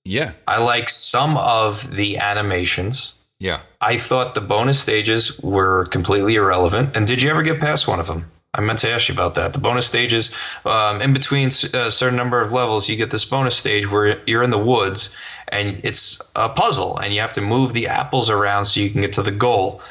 Yeah, 0.06 0.32
i 0.48 0.64
like 0.64 0.88
some 0.88 1.36
of 1.36 1.90
the 1.94 2.20
animations 2.20 3.16
yeah. 3.46 3.62
I 3.80 3.98
thought 3.98 4.34
the 4.34 4.42
bonus 4.42 4.80
stages 4.80 5.40
were 5.40 5.86
completely 5.86 6.34
irrelevant. 6.34 6.96
And 6.98 7.06
did 7.06 7.22
you 7.22 7.30
ever 7.30 7.44
get 7.44 7.60
past 7.60 7.88
one 7.88 8.00
of 8.00 8.08
them? 8.08 8.32
I 8.52 8.62
meant 8.62 8.80
to 8.80 8.90
ask 8.90 9.08
you 9.08 9.14
about 9.14 9.36
that. 9.36 9.54
The 9.54 9.60
bonus 9.60 9.86
stages, 9.86 10.36
um, 10.66 11.00
in 11.00 11.14
between 11.14 11.50
a 11.50 11.92
certain 11.92 12.16
number 12.16 12.42
of 12.42 12.54
levels, 12.54 12.90
you 12.90 12.96
get 12.96 13.12
this 13.12 13.26
bonus 13.26 13.56
stage 13.56 13.88
where 13.88 14.24
you're 14.26 14.42
in 14.42 14.50
the 14.50 14.58
woods 14.58 15.16
and 15.48 15.82
it's 15.84 16.24
a 16.36 16.50
puzzle 16.50 16.98
and 16.98 17.14
you 17.14 17.22
have 17.22 17.34
to 17.34 17.42
move 17.42 17.72
the 17.72 17.88
apples 17.90 18.32
around 18.32 18.66
so 18.66 18.80
you 18.80 18.90
can 18.90 19.02
get 19.02 19.14
to 19.14 19.22
the 19.22 19.30
goal. 19.30 19.84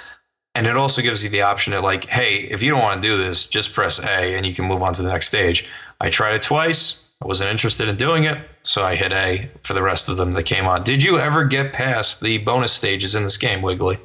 And 0.57 0.67
it 0.67 0.77
also 0.77 1.03
gives 1.03 1.23
you 1.23 1.31
the 1.31 1.43
option 1.43 1.75
of 1.75 1.85
like, 1.85 2.07
hey, 2.07 2.39
if 2.39 2.61
you 2.65 2.71
don't 2.71 2.83
want 2.83 3.01
to 3.01 3.09
do 3.09 3.23
this, 3.23 3.47
just 3.47 3.73
press 3.73 4.05
A 4.05 4.35
and 4.35 4.45
you 4.45 4.53
can 4.53 4.65
move 4.65 4.83
on 4.83 4.95
to 4.95 5.03
the 5.03 5.11
next 5.11 5.29
stage. 5.29 5.69
I 6.01 6.11
tried 6.11 6.35
it 6.35 6.43
twice. 6.43 7.04
I 7.25 7.27
wasn't 7.27 7.51
interested 7.51 7.89
in 7.89 7.97
doing 7.97 8.25
it, 8.25 8.37
so 8.65 8.85
I 8.85 8.97
hit 8.97 9.11
A 9.13 9.49
for 9.63 9.73
the 9.73 9.81
rest 9.83 10.11
of 10.11 10.19
them 10.19 10.35
that 10.35 10.43
came 10.43 10.67
on. 10.67 10.83
Did 10.85 11.03
you 11.03 11.19
ever 11.19 11.45
get 11.45 11.73
past 11.73 12.21
the 12.21 12.37
bonus 12.37 12.71
stages 12.73 13.15
in 13.15 13.23
this 13.23 13.39
game, 13.39 13.63
Wiggly? 13.63 13.97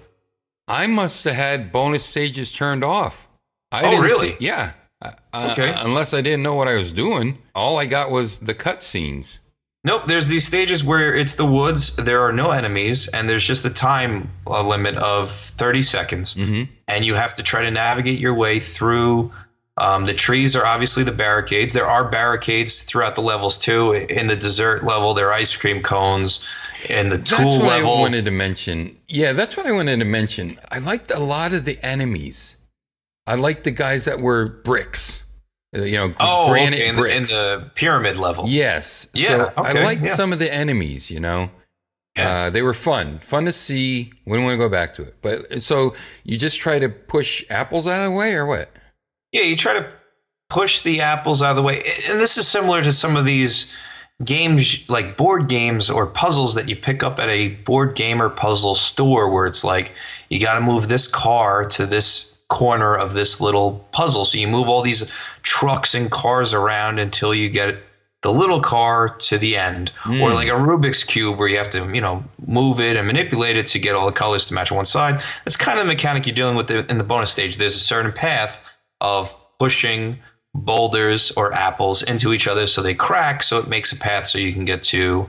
I 0.69 0.87
must 0.87 1.25
have 1.25 1.35
had 1.35 1.73
bonus 1.73 2.05
stages 2.05 2.49
turned 2.49 2.81
off. 2.81 3.27
I 3.73 3.81
Oh, 3.83 3.89
didn't 3.89 4.05
really? 4.05 4.29
see- 4.29 4.37
yeah. 4.39 4.71
Uh, 5.01 5.11
Okay. 5.51 5.73
unless 5.75 6.13
I 6.13 6.21
didn't 6.21 6.43
know 6.43 6.55
what 6.55 6.69
I 6.69 6.75
was 6.75 6.93
doing, 6.93 7.37
all 7.53 7.77
I 7.77 7.87
got 7.87 8.09
was 8.09 8.39
the 8.39 8.53
cutscenes. 8.53 9.39
Nope, 9.83 10.03
there's 10.07 10.27
these 10.29 10.45
stages 10.45 10.81
where 10.83 11.13
it's 11.13 11.33
the 11.33 11.45
woods, 11.45 11.97
there 11.97 12.21
are 12.23 12.31
no 12.31 12.51
enemies, 12.51 13.07
and 13.09 13.27
there's 13.27 13.45
just 13.45 13.65
a 13.65 13.69
time 13.69 14.31
uh, 14.47 14.61
limit 14.65 14.95
of 14.95 15.29
30 15.31 15.81
seconds. 15.81 16.35
Mm-hmm. 16.35 16.71
And 16.87 17.03
you 17.03 17.15
have 17.15 17.33
to 17.35 17.43
try 17.43 17.63
to 17.63 17.71
navigate 17.71 18.19
your 18.19 18.33
way 18.33 18.59
through. 18.61 19.31
Um, 19.79 20.05
the 20.05 20.13
trees 20.13 20.55
are 20.55 20.65
obviously 20.65 21.03
the 21.03 21.13
barricades. 21.13 21.73
There 21.73 21.87
are 21.87 22.09
barricades 22.09 22.83
throughout 22.83 23.15
the 23.15 23.21
levels 23.21 23.57
too. 23.57 23.93
In 23.93 24.27
the 24.27 24.35
dessert 24.35 24.83
level, 24.83 25.13
there 25.13 25.29
are 25.29 25.33
ice 25.33 25.55
cream 25.55 25.81
cones. 25.81 26.45
In 26.89 27.09
the 27.09 27.17
That's 27.17 27.31
tool 27.31 27.59
what 27.59 27.67
level, 27.67 27.97
I 27.97 27.99
wanted 27.99 28.25
to 28.25 28.31
mention. 28.31 28.97
Yeah, 29.09 29.33
that's 29.33 29.57
what 29.57 29.65
I 29.65 29.71
wanted 29.73 29.99
to 29.99 30.05
mention. 30.05 30.57
I 30.71 30.79
liked 30.79 31.11
a 31.11 31.19
lot 31.19 31.53
of 31.53 31.65
the 31.65 31.77
enemies. 31.83 32.55
I 33.27 33.35
liked 33.35 33.65
the 33.65 33.71
guys 33.71 34.05
that 34.05 34.19
were 34.19 34.47
bricks. 34.47 35.25
Uh, 35.75 35.81
you 35.81 35.97
know, 35.97 36.13
oh, 36.19 36.49
granite 36.49 36.75
okay, 36.75 36.87
in 36.87 36.95
the, 36.95 37.15
in 37.15 37.23
the 37.23 37.71
pyramid 37.75 38.17
level. 38.17 38.45
Yes. 38.47 39.07
Yeah, 39.13 39.27
So 39.27 39.53
I 39.57 39.73
liked 39.73 40.01
yeah. 40.01 40.15
some 40.15 40.33
of 40.33 40.39
the 40.39 40.51
enemies, 40.53 41.11
you 41.11 41.19
know. 41.19 41.51
Yeah. 42.17 42.29
Uh, 42.29 42.49
they 42.49 42.61
were 42.61 42.73
fun, 42.73 43.19
fun 43.19 43.45
to 43.45 43.51
see. 43.51 44.11
Wouldn't 44.25 44.45
want 44.45 44.55
to 44.55 44.57
go 44.57 44.69
back 44.69 44.93
to 44.95 45.03
it. 45.03 45.15
But 45.21 45.61
so 45.61 45.95
you 46.23 46.37
just 46.37 46.59
try 46.59 46.79
to 46.79 46.89
push 46.89 47.45
apples 47.49 47.87
out 47.87 48.01
of 48.01 48.11
the 48.11 48.17
way, 48.17 48.33
or 48.33 48.45
what? 48.45 48.69
Yeah, 49.31 49.43
you 49.43 49.55
try 49.55 49.73
to 49.73 49.91
push 50.49 50.81
the 50.81 51.01
apples 51.01 51.41
out 51.41 51.51
of 51.51 51.55
the 51.55 51.63
way. 51.63 51.83
And 52.09 52.19
this 52.19 52.37
is 52.37 52.47
similar 52.47 52.81
to 52.81 52.91
some 52.91 53.15
of 53.15 53.25
these 53.25 53.73
games, 54.23 54.89
like 54.89 55.15
board 55.15 55.47
games 55.47 55.89
or 55.89 56.07
puzzles 56.07 56.55
that 56.55 56.67
you 56.67 56.75
pick 56.75 57.03
up 57.03 57.19
at 57.19 57.29
a 57.29 57.49
board 57.49 57.95
game 57.95 58.21
or 58.21 58.29
puzzle 58.29 58.75
store, 58.75 59.29
where 59.29 59.45
it's 59.45 59.63
like 59.63 59.93
you 60.27 60.39
got 60.39 60.55
to 60.55 60.61
move 60.61 60.87
this 60.87 61.07
car 61.07 61.65
to 61.65 61.85
this 61.85 62.35
corner 62.47 62.95
of 62.95 63.13
this 63.13 63.39
little 63.39 63.87
puzzle. 63.91 64.25
So 64.25 64.39
you 64.39 64.47
move 64.47 64.67
all 64.67 64.81
these 64.81 65.09
trucks 65.43 65.93
and 65.93 66.09
cars 66.09 66.53
around 66.53 66.99
until 66.99 67.33
you 67.33 67.49
get 67.49 67.77
the 68.21 68.33
little 68.33 68.59
car 68.59 69.09
to 69.09 69.37
the 69.37 69.55
end, 69.55 69.89
hmm. 69.99 70.19
or 70.19 70.33
like 70.33 70.49
a 70.49 70.53
Rubik's 70.53 71.05
cube 71.05 71.37
where 71.37 71.47
you 71.47 71.57
have 71.57 71.69
to, 71.69 71.89
you 71.93 72.01
know, 72.01 72.25
move 72.45 72.81
it 72.81 72.97
and 72.97 73.07
manipulate 73.07 73.55
it 73.55 73.67
to 73.67 73.79
get 73.79 73.95
all 73.95 74.07
the 74.07 74.11
colors 74.11 74.47
to 74.47 74.53
match 74.53 74.71
one 74.71 74.83
side. 74.83 75.21
That's 75.45 75.55
kind 75.55 75.79
of 75.79 75.85
the 75.85 75.93
mechanic 75.93 76.27
you're 76.27 76.35
dealing 76.35 76.57
with 76.57 76.69
in 76.69 76.97
the 76.97 77.05
bonus 77.05 77.31
stage. 77.31 77.55
There's 77.55 77.75
a 77.75 77.79
certain 77.79 78.11
path 78.11 78.59
of 79.01 79.35
pushing 79.59 80.19
boulders 80.53 81.31
or 81.31 81.53
apples 81.53 82.01
into 82.01 82.33
each 82.33 82.47
other 82.47 82.65
so 82.65 82.81
they 82.81 82.95
crack, 82.95 83.43
so 83.43 83.59
it 83.59 83.67
makes 83.67 83.91
a 83.91 83.97
path 83.97 84.25
so 84.25 84.37
you 84.39 84.51
can 84.53 84.65
get 84.65 84.83
to 84.83 85.27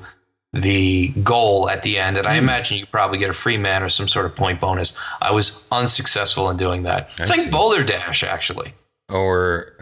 the 0.53 1.09
goal 1.23 1.69
at 1.69 1.83
the 1.83 1.99
end. 1.99 2.17
And 2.17 2.27
I 2.27 2.33
Hmm. 2.39 2.45
imagine 2.45 2.79
you 2.79 2.87
probably 2.87 3.19
get 3.19 3.31
a 3.31 3.35
free 3.35 3.57
man 3.59 3.83
or 3.83 3.89
some 3.89 4.09
sort 4.09 4.27
of 4.27 4.35
point 4.35 4.61
bonus. 4.61 4.97
I 5.23 5.31
was 5.33 5.63
unsuccessful 5.71 6.51
in 6.51 6.57
doing 6.57 6.83
that. 6.85 7.11
I 7.19 7.23
It's 7.23 7.31
like 7.31 7.41
see. 7.41 7.51
Boulder 7.51 7.85
Dash, 7.85 8.25
actually. 8.25 8.75
Or 9.09 9.75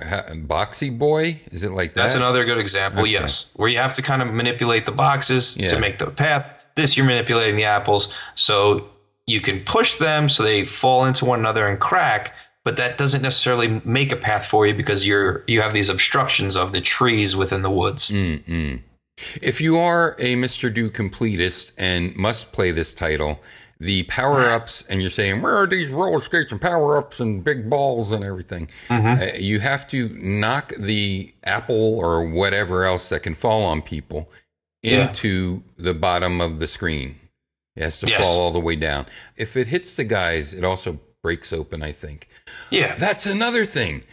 Boxy 0.46 0.96
Boy? 0.96 1.40
Is 1.50 1.64
it 1.64 1.72
like 1.72 1.94
that? 1.94 2.02
That's 2.02 2.14
another 2.14 2.44
good 2.44 2.58
example, 2.58 3.02
Okay. 3.02 3.12
yes, 3.12 3.46
where 3.54 3.68
you 3.68 3.78
have 3.78 3.94
to 3.94 4.02
kind 4.02 4.22
of 4.22 4.28
manipulate 4.28 4.86
the 4.86 4.92
boxes 4.92 5.56
Yeah. 5.56 5.68
to 5.68 5.78
make 5.78 5.98
the 5.98 6.06
path. 6.06 6.46
This, 6.76 6.96
you're 6.96 7.06
manipulating 7.06 7.56
the 7.56 7.64
apples 7.64 8.12
so 8.34 8.88
you 9.26 9.40
can 9.40 9.60
push 9.64 9.96
them 9.96 10.28
so 10.28 10.42
they 10.42 10.64
fall 10.64 11.04
into 11.04 11.24
one 11.24 11.38
another 11.40 11.66
and 11.66 11.78
crack. 11.78 12.34
But 12.68 12.76
that 12.76 12.98
doesn't 12.98 13.22
necessarily 13.22 13.80
make 13.86 14.12
a 14.12 14.16
path 14.16 14.44
for 14.44 14.66
you 14.66 14.74
because 14.74 15.06
you're 15.06 15.42
you 15.46 15.62
have 15.62 15.72
these 15.72 15.88
obstructions 15.88 16.54
of 16.54 16.70
the 16.70 16.82
trees 16.82 17.34
within 17.34 17.62
the 17.62 17.70
woods. 17.70 18.10
Mm. 18.10 18.82
If 19.40 19.62
you 19.62 19.78
are 19.78 20.14
a 20.18 20.36
Mr. 20.36 20.72
Do 20.72 20.90
completist 20.90 21.72
and 21.78 22.14
must 22.14 22.52
play 22.52 22.70
this 22.72 22.92
title, 22.92 23.40
the 23.80 24.02
power 24.02 24.50
ups, 24.50 24.84
and 24.90 25.00
you're 25.00 25.08
saying, 25.08 25.40
where 25.40 25.56
are 25.56 25.66
these 25.66 25.88
roller 25.90 26.20
skates 26.20 26.52
and 26.52 26.60
power 26.60 26.98
ups 26.98 27.20
and 27.20 27.42
big 27.42 27.70
balls 27.70 28.12
and 28.12 28.22
everything? 28.22 28.68
Uh, 28.90 29.28
you 29.38 29.60
have 29.60 29.88
to 29.88 30.10
knock 30.10 30.74
the 30.78 31.32
apple 31.44 31.98
or 31.98 32.28
whatever 32.28 32.84
else 32.84 33.08
that 33.08 33.22
can 33.22 33.34
fall 33.34 33.62
on 33.64 33.80
people 33.80 34.30
Yeah. 34.82 35.08
into 35.08 35.62
the 35.78 35.94
bottom 35.94 36.42
of 36.42 36.58
the 36.58 36.66
screen. 36.66 37.18
It 37.76 37.82
has 37.84 37.98
to 38.00 38.08
Yes. 38.08 38.22
fall 38.22 38.38
all 38.40 38.50
the 38.52 38.60
way 38.60 38.76
down. 38.76 39.06
If 39.36 39.56
it 39.56 39.68
hits 39.68 39.96
the 39.96 40.04
guys, 40.04 40.52
it 40.52 40.64
also 40.64 41.00
breaks 41.22 41.52
open, 41.52 41.82
I 41.82 41.92
think. 41.92 42.28
Yeah. 42.70 42.94
That's 42.96 43.26
another 43.26 43.64
thing. 43.64 44.04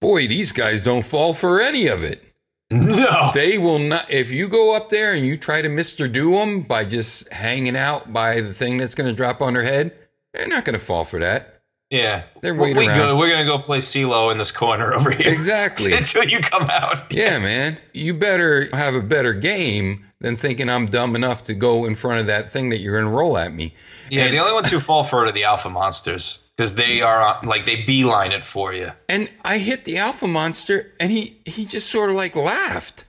Boy, 0.00 0.26
these 0.26 0.52
guys 0.52 0.84
don't 0.84 1.04
fall 1.04 1.34
for 1.34 1.60
any 1.60 1.86
of 1.88 2.02
it. 2.04 2.22
No. 2.70 3.30
They 3.32 3.58
will 3.58 3.78
not. 3.78 4.10
If 4.10 4.30
you 4.32 4.48
go 4.48 4.76
up 4.76 4.88
there 4.88 5.14
and 5.14 5.24
you 5.24 5.36
try 5.36 5.62
to 5.62 5.68
Mister 5.68 6.08
Do 6.08 6.32
them 6.32 6.62
by 6.62 6.84
just 6.84 7.32
hanging 7.32 7.76
out 7.76 8.12
by 8.12 8.40
the 8.40 8.52
thing 8.52 8.76
that's 8.78 8.94
going 8.94 9.08
to 9.08 9.14
drop 9.14 9.40
on 9.40 9.54
their 9.54 9.62
head, 9.62 9.92
they're 10.34 10.48
not 10.48 10.64
going 10.64 10.74
to 10.78 10.84
fall 10.84 11.04
for 11.04 11.20
that. 11.20 11.60
Yeah. 11.90 12.24
They're 12.42 12.56
waiting 12.56 12.78
we 12.78 12.88
around. 12.88 12.98
good. 12.98 13.16
We're 13.18 13.30
gonna 13.30 13.44
go 13.44 13.58
play 13.58 13.78
CeeLo 13.78 14.32
in 14.32 14.38
this 14.38 14.50
corner 14.50 14.92
over 14.92 15.12
here. 15.12 15.32
Exactly. 15.32 15.92
Until 15.96 16.24
you 16.24 16.40
come 16.40 16.64
out. 16.68 17.12
Yeah, 17.12 17.38
man. 17.38 17.78
You 17.94 18.14
better 18.14 18.68
have 18.76 18.96
a 18.96 19.00
better 19.02 19.32
game 19.32 20.04
than 20.20 20.34
thinking 20.34 20.68
I'm 20.68 20.86
dumb 20.86 21.14
enough 21.14 21.44
to 21.44 21.54
go 21.54 21.84
in 21.84 21.94
front 21.94 22.18
of 22.20 22.26
that 22.26 22.50
thing 22.50 22.70
that 22.70 22.78
you're 22.78 23.00
going 23.00 23.08
to 23.08 23.16
roll 23.16 23.38
at 23.38 23.54
me. 23.54 23.72
Yeah, 24.10 24.24
And- 24.24 24.34
the 24.34 24.40
only 24.40 24.52
ones 24.52 24.68
who 24.68 24.80
fall 24.80 25.04
for 25.04 25.24
it 25.24 25.28
are 25.28 25.32
the 25.32 25.44
alpha 25.44 25.70
monsters 25.70 26.40
because 26.56 26.74
they 26.74 27.02
are 27.02 27.40
like 27.44 27.66
they 27.66 27.82
beeline 27.84 28.32
it 28.32 28.44
for 28.44 28.72
you. 28.72 28.90
And 29.08 29.30
I 29.44 29.58
hit 29.58 29.84
the 29.84 29.98
alpha 29.98 30.26
monster, 30.26 30.92
and 31.00 31.10
he 31.10 31.38
he 31.44 31.64
just 31.66 31.90
sort 31.90 32.10
of 32.10 32.16
like 32.16 32.34
laughed. 32.36 33.04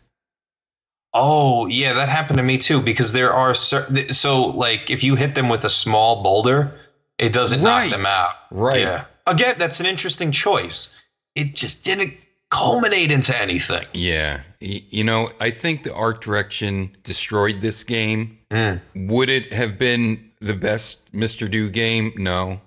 Oh, 1.13 1.65
yeah, 1.67 1.93
that 1.93 2.10
happened 2.10 2.38
to 2.38 2.43
me 2.43 2.57
too 2.57 2.79
because 2.81 3.12
there 3.13 3.33
are 3.33 3.53
certain 3.53 4.13
so 4.13 4.47
like 4.47 4.89
if 4.91 5.03
you 5.03 5.15
hit 5.15 5.33
them 5.36 5.49
with 5.49 5.63
a 5.63 5.69
small 5.69 6.21
boulder, 6.21 6.73
it 7.17 7.33
doesn't 7.33 7.62
Right. 7.62 7.89
knock 7.89 7.97
them 7.97 8.05
out. 8.05 8.36
Right. 8.51 8.81
Yeah. 8.81 9.05
Again, 9.25 9.55
that's 9.57 9.79
an 9.79 9.86
interesting 9.88 10.31
choice. 10.31 10.93
It 11.36 11.55
just 11.55 11.83
didn't 11.83 12.13
culminate 12.51 13.12
into 13.12 13.36
anything. 13.39 13.86
Yeah. 13.93 14.41
You 14.60 15.03
know, 15.03 15.31
I 15.39 15.49
think 15.49 15.83
the 15.83 15.93
art 15.93 16.21
direction 16.21 16.95
destroyed 17.03 17.62
this 17.62 17.83
game. 17.83 18.38
Mm. 18.51 18.79
Would 18.95 19.29
it 19.29 19.51
have 19.53 19.77
been 19.77 20.31
the 20.39 20.53
best 20.53 21.12
Mr. 21.13 21.49
Do 21.49 21.69
game? 21.69 22.13
No. 22.15 22.62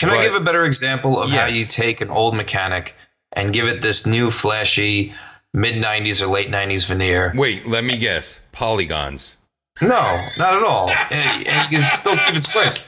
Can 0.00 0.08
But- 0.08 0.18
I 0.18 0.22
give 0.22 0.34
a 0.34 0.40
better 0.40 0.64
example 0.64 1.20
of 1.20 1.30
how 1.30 1.46
you 1.46 1.66
take 1.66 2.00
an 2.00 2.08
old 2.10 2.34
mechanic 2.34 2.94
and 3.32 3.52
give 3.52 3.68
it 3.68 3.82
this 3.82 4.06
new 4.06 4.30
flashy 4.30 5.14
mid 5.52 5.74
90s 5.74 6.22
or 6.22 6.26
late 6.26 6.48
90s 6.48 6.86
veneer? 6.86 7.32
Wait, 7.36 7.68
let 7.68 7.84
me 7.84 7.98
guess. 7.98 8.40
Polygons. 8.50 9.36
No, 9.82 10.26
not 10.38 10.54
at 10.54 10.62
all. 10.62 10.90
and 11.10 11.46
you 11.70 11.78
can 11.78 11.82
still 11.82 12.16
keep 12.16 12.34
it 12.34 12.44
squares. 12.44 12.84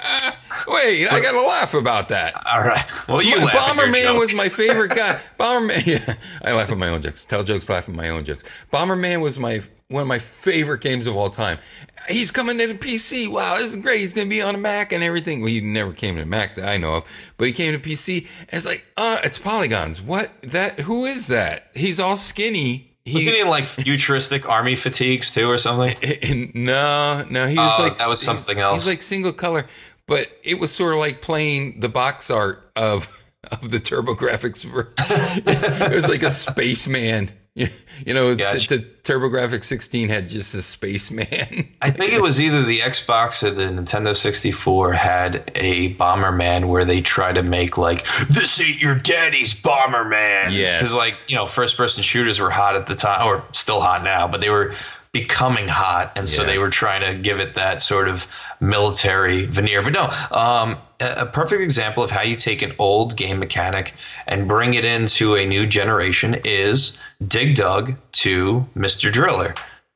Wait, 0.68 1.06
I 1.10 1.20
got 1.20 1.32
to 1.32 1.42
laugh 1.42 1.74
about 1.74 2.08
that. 2.10 2.34
All 2.46 2.60
right. 2.60 2.84
Well, 3.08 3.22
you 3.22 3.36
My- 3.38 3.44
laugh 3.44 3.54
at 3.54 3.76
your 3.76 3.86
Bomberman 3.94 4.18
was 4.18 4.34
my 4.34 4.48
favorite 4.48 4.94
guy. 4.94 5.20
Bomberman, 5.38 5.86
yeah, 5.86 6.14
I 6.44 6.52
laugh 6.52 6.70
at 6.70 6.78
my 6.78 6.88
own 6.88 7.02
jokes. 7.02 7.24
Tell 7.24 7.42
jokes, 7.42 7.68
laugh 7.68 7.88
at 7.88 7.94
my 7.94 8.08
own 8.10 8.24
jokes. 8.24 8.44
Bomberman 8.72 9.20
was 9.22 9.38
my 9.38 9.60
one 9.88 10.02
of 10.02 10.08
my 10.08 10.18
favorite 10.18 10.80
games 10.80 11.06
of 11.06 11.16
all 11.16 11.28
time. 11.30 11.58
He's 12.08 12.30
coming 12.30 12.56
to 12.58 12.66
the 12.66 12.74
PC. 12.74 13.30
Wow, 13.30 13.56
this 13.58 13.74
is 13.74 13.76
great. 13.76 13.98
He's 13.98 14.14
going 14.14 14.26
to 14.26 14.30
be 14.30 14.40
on 14.42 14.54
a 14.54 14.58
Mac 14.58 14.92
and 14.92 15.04
everything. 15.04 15.40
Well, 15.40 15.50
he 15.50 15.60
never 15.60 15.92
came 15.92 16.16
to 16.16 16.24
Mac 16.24 16.54
that 16.56 16.66
I 16.68 16.76
know 16.78 16.94
of, 16.96 17.32
but 17.36 17.46
he 17.46 17.52
came 17.52 17.74
to 17.74 17.78
PC. 17.78 18.26
And 18.40 18.48
it's 18.52 18.66
like, 18.66 18.86
uh, 18.96 19.18
it's 19.22 19.38
polygons. 19.38 20.00
What 20.00 20.30
that? 20.42 20.80
Who 20.80 21.04
is 21.04 21.28
that? 21.28 21.68
He's 21.74 22.00
all 22.00 22.16
skinny. 22.16 22.88
He, 23.04 23.14
Was 23.14 23.24
he 23.24 23.40
in 23.40 23.48
like 23.48 23.66
futuristic 23.66 24.48
army 24.48 24.76
fatigues 24.76 25.30
too, 25.32 25.48
or 25.48 25.58
something? 25.58 25.96
no, 26.54 27.24
no, 27.28 27.46
he 27.48 27.56
was 27.58 27.72
Oh, 27.78 27.82
like 27.82 27.96
that 27.98 28.08
was 28.08 28.20
something 28.20 28.56
He 28.56 28.62
else. 28.62 28.74
He's 28.76 28.86
like 28.86 29.02
single 29.02 29.32
color, 29.32 29.66
but 30.12 30.28
it 30.42 30.60
was 30.60 30.70
sort 30.70 30.92
of 30.92 30.98
like 30.98 31.22
playing 31.22 31.80
the 31.80 31.88
box 31.88 32.30
art 32.30 32.70
of 32.76 33.18
of 33.50 33.70
the 33.70 33.78
TurboGrafx. 33.78 34.64
it 35.90 35.94
was 35.94 36.08
like 36.08 36.22
a 36.22 36.30
spaceman. 36.30 37.30
You 37.54 37.68
you 38.06 38.12
know, 38.12 38.34
Gotcha. 38.36 38.68
the, 38.68 38.76
the 38.76 38.84
TurboGrafx 39.02 39.64
16 39.64 40.10
had 40.10 40.28
just 40.28 40.54
a 40.54 40.60
spaceman. 40.60 41.26
I 41.80 41.90
think 41.90 42.12
it 42.12 42.20
was 42.20 42.40
either 42.42 42.62
the 42.62 42.80
Xbox 42.80 43.42
or 43.42 43.50
the 43.50 43.64
Nintendo 43.64 44.14
64 44.14 44.92
had 44.92 45.50
a 45.54 45.94
Bomberman 45.94 46.68
where 46.68 46.84
they 46.84 47.00
try 47.00 47.32
to 47.32 47.42
make 47.42 47.78
like 47.78 48.06
this 48.28 48.60
ain't 48.60 48.82
your 48.82 48.98
daddy's 48.98 49.54
Bomberman. 49.54 50.50
Yes. 50.50 50.80
because 50.80 50.94
like 50.94 51.22
you 51.26 51.36
know, 51.36 51.46
first 51.46 51.78
person 51.78 52.02
shooters 52.02 52.38
were 52.38 52.50
hot 52.50 52.76
at 52.76 52.86
the 52.86 52.94
time, 52.94 53.26
or 53.26 53.44
still 53.52 53.80
hot 53.80 54.04
now, 54.04 54.28
but 54.28 54.42
they 54.42 54.50
were 54.50 54.74
becoming 55.12 55.68
hot, 55.68 56.12
and 56.16 56.26
so 56.26 56.42
Yeah. 56.42 56.48
they 56.48 56.58
were 56.58 56.70
trying 56.70 57.02
to 57.02 57.14
give 57.14 57.38
it 57.38 57.54
that 57.54 57.80
sort 57.80 58.08
of 58.08 58.26
military 58.60 59.44
veneer. 59.44 59.82
But 59.82 59.92
no, 59.92 60.10
um, 60.30 60.78
a, 61.00 61.26
perfect 61.26 61.60
example 61.60 62.02
of 62.02 62.10
how 62.10 62.22
you 62.22 62.34
take 62.34 62.62
an 62.62 62.74
old 62.78 63.16
game 63.16 63.38
mechanic 63.38 63.92
and 64.26 64.48
bring 64.48 64.72
it 64.74 64.84
into 64.86 65.34
a 65.36 65.44
new 65.44 65.66
generation 65.66 66.40
is 66.44 66.96
Dig 67.26 67.54
Dug 67.56 67.94
to 68.12 68.66
Mr. 68.74 69.12
Driller. 69.12 69.54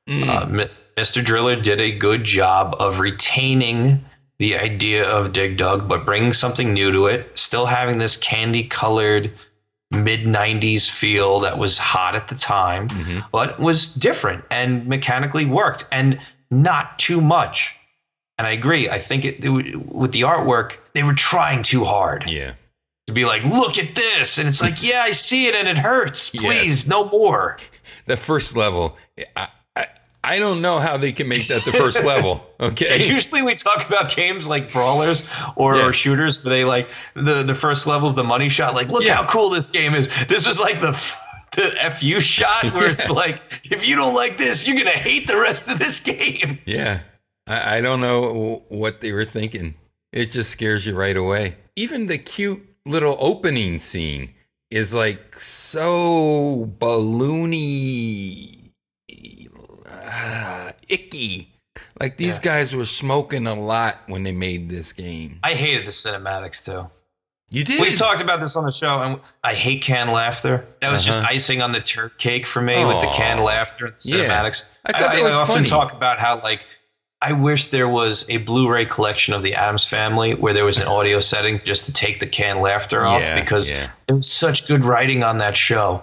Uh, 0.09 0.47
M- 0.51 0.69
Mr. 0.99 1.25
Driller 1.25 1.57
did 1.57 1.81
a 1.81 1.93
good 1.93 2.23
job 2.23 2.77
of 2.79 3.01
retaining 3.01 4.05
the 4.39 4.59
idea 4.59 5.09
of 5.09 5.33
Dig 5.33 5.57
Dug, 5.57 5.89
but 5.89 6.05
bringing 6.05 6.35
something 6.35 6.75
new 6.75 6.93
to 6.93 7.07
it, 7.07 7.39
still 7.39 7.65
having 7.65 7.97
this 7.97 8.19
candy 8.19 8.65
colored 8.65 9.33
mid 9.97 10.21
90s 10.21 10.89
feel 10.89 11.41
that 11.41 11.59
was 11.59 11.79
hot 11.79 12.15
at 12.15 12.29
the 12.29 12.35
time, 12.35 12.89
mm-hmm. 12.89 13.21
but 13.33 13.59
was 13.59 13.93
different 13.95 14.45
and 14.51 14.87
mechanically 14.87 15.45
worked 15.45 15.87
and 15.91 16.21
not 16.51 16.99
too 16.99 17.21
much. 17.21 17.75
And 18.39 18.47
I 18.47 18.51
agree. 18.51 18.89
I 18.89 18.99
think 18.99 19.25
it, 19.25 19.45
it 19.45 19.77
with 19.77 20.13
the 20.13 20.23
artwork, 20.23 20.77
they 20.93 21.03
were 21.03 21.15
trying 21.15 21.63
too 21.63 21.85
hard 21.85 22.29
yeah. 22.29 22.53
to 23.07 23.13
be 23.13 23.25
like, 23.25 23.45
look 23.45 23.79
at 23.79 23.95
this. 23.95 24.39
And 24.39 24.49
it's 24.49 24.61
like, 24.61 24.83
yeah, 24.83 25.01
I 25.01 25.13
see 25.13 25.47
it 25.47 25.55
and 25.55 25.67
it 25.67 25.79
hurts. 25.79 26.35
Yes. 26.35 26.45
Please, 26.45 26.87
no 26.87 27.09
more. 27.09 27.59
The 28.05 28.17
first 28.17 28.57
level, 28.57 28.97
I, 29.35 29.49
I, 30.35 30.39
don't 30.39 30.61
know 30.63 30.79
how 30.79 30.97
they 30.97 31.13
can 31.13 31.29
make 31.29 31.49
that 31.49 31.65
the 31.65 31.73
first 31.73 32.03
level. 32.05 32.43
Okay. 32.59 33.07
Usually 33.07 33.43
we 33.43 33.55
talk 33.55 33.87
about 33.87 34.17
games 34.17 34.49
like 34.49 34.73
brawlers 34.73 35.25
or, 35.57 35.77
Yeah. 35.77 35.89
or 35.89 35.93
shooters 35.93 36.43
where 36.43 36.49
they 36.55 36.65
like 36.65 36.89
the, 37.15 37.43
the 37.43 37.55
first 37.55 37.87
level's 37.87 38.15
the 38.15 38.25
money 38.25 38.49
shot. 38.49 38.75
Like, 38.75 38.89
look 38.89 39.05
Yeah. 39.05 39.17
how 39.17 39.27
cool 39.27 39.51
this 39.51 39.69
game 39.69 39.95
is. 39.95 40.09
This 40.27 40.47
was 40.47 40.59
like 40.59 40.81
the 40.81 40.93
the 41.55 41.91
fu 41.99 42.19
shot 42.21 42.65
where 42.73 42.91
it's 42.91 43.11
like, 43.11 43.41
if 43.71 43.87
you 43.87 43.95
don't 43.97 44.15
like 44.15 44.39
this, 44.39 44.67
you're 44.67 44.79
gonna 44.79 44.91
hate 44.91 45.27
the 45.27 45.37
rest 45.37 45.69
of 45.69 45.79
this 45.79 46.01
game. 46.01 46.59
Yeah. 46.65 47.01
I, 47.47 47.77
I 47.77 47.81
don't 47.83 48.01
know 48.01 48.63
what 48.71 49.03
they 49.03 49.13
were 49.13 49.27
thinking. 49.27 49.75
It 50.15 50.31
just 50.31 50.49
scares 50.51 50.87
you 50.87 50.95
right 50.95 51.17
away. 51.17 51.57
Even 51.77 52.07
the 52.07 52.17
cute 52.17 52.63
little 52.87 53.19
opening 53.21 53.77
scene 53.79 54.33
is 54.71 54.95
like 54.95 55.39
so 55.39 56.73
balloony, 56.79 58.56
uh, 60.17 60.73
icky. 60.89 61.53
Like 62.01 62.17
these 62.17 62.39
guys 62.39 62.75
were 62.75 62.85
smoking 62.87 63.47
a 63.47 63.55
lot 63.55 63.99
when 64.07 64.23
they 64.23 64.33
made 64.33 64.69
this 64.69 64.93
game. 64.93 65.39
I 65.43 65.53
hated 65.55 65.87
the 65.87 65.91
cinematics 65.91 66.65
too. 66.65 66.91
You 67.51 67.65
did? 67.65 67.81
We 67.81 67.95
talked 67.95 68.23
about 68.23 68.41
this 68.41 68.57
on 68.57 68.65
the 68.65 68.73
show, 68.73 68.99
and 69.01 69.21
I 69.45 69.55
hate 69.55 69.81
canned 69.83 70.11
laughter. 70.11 70.67
That 70.81 70.91
was 70.91 71.05
just 71.05 71.21
Uh-huh. 71.21 71.29
icing 71.31 71.63
on 71.63 71.71
the 71.73 71.81
turk 71.81 72.19
cake 72.19 72.45
for 72.47 72.61
me 72.61 72.85
with 72.85 73.01
the 73.03 73.11
canned 73.15 73.41
laughter 73.41 73.87
and 73.87 73.95
Yeah. 74.05 74.17
cinematics. 74.27 74.65
I 74.85 74.93
thought 74.99 75.13
that 75.13 75.23
was 75.23 75.35
often 75.35 75.55
funny. 75.57 75.69
talk 75.69 75.93
about 75.93 76.19
how 76.19 76.41
like 76.43 76.61
I 77.23 77.33
wish 77.33 77.67
there 77.69 77.89
was 77.89 78.27
a 78.29 78.39
Blu-ray 78.39 78.87
collection 78.87 79.33
of 79.33 79.43
the 79.43 79.55
Addams 79.55 79.85
Family 79.85 80.35
where 80.35 80.53
there 80.53 80.65
was 80.67 80.79
an 80.79 80.87
audio 80.89 81.21
setting 81.33 81.59
just 81.59 81.87
to 81.87 81.93
take 81.93 82.21
the 82.21 82.27
canned 82.27 82.61
laughter 82.61 83.07
off 83.07 83.23
Yeah, 83.23 83.41
because 83.41 83.71
yeah. 83.71 83.91
there 84.07 84.17
was 84.17 84.31
such 84.31 84.67
good 84.67 84.85
writing 84.85 85.23
on 85.23 85.39
that 85.39 85.57
show. 85.57 86.03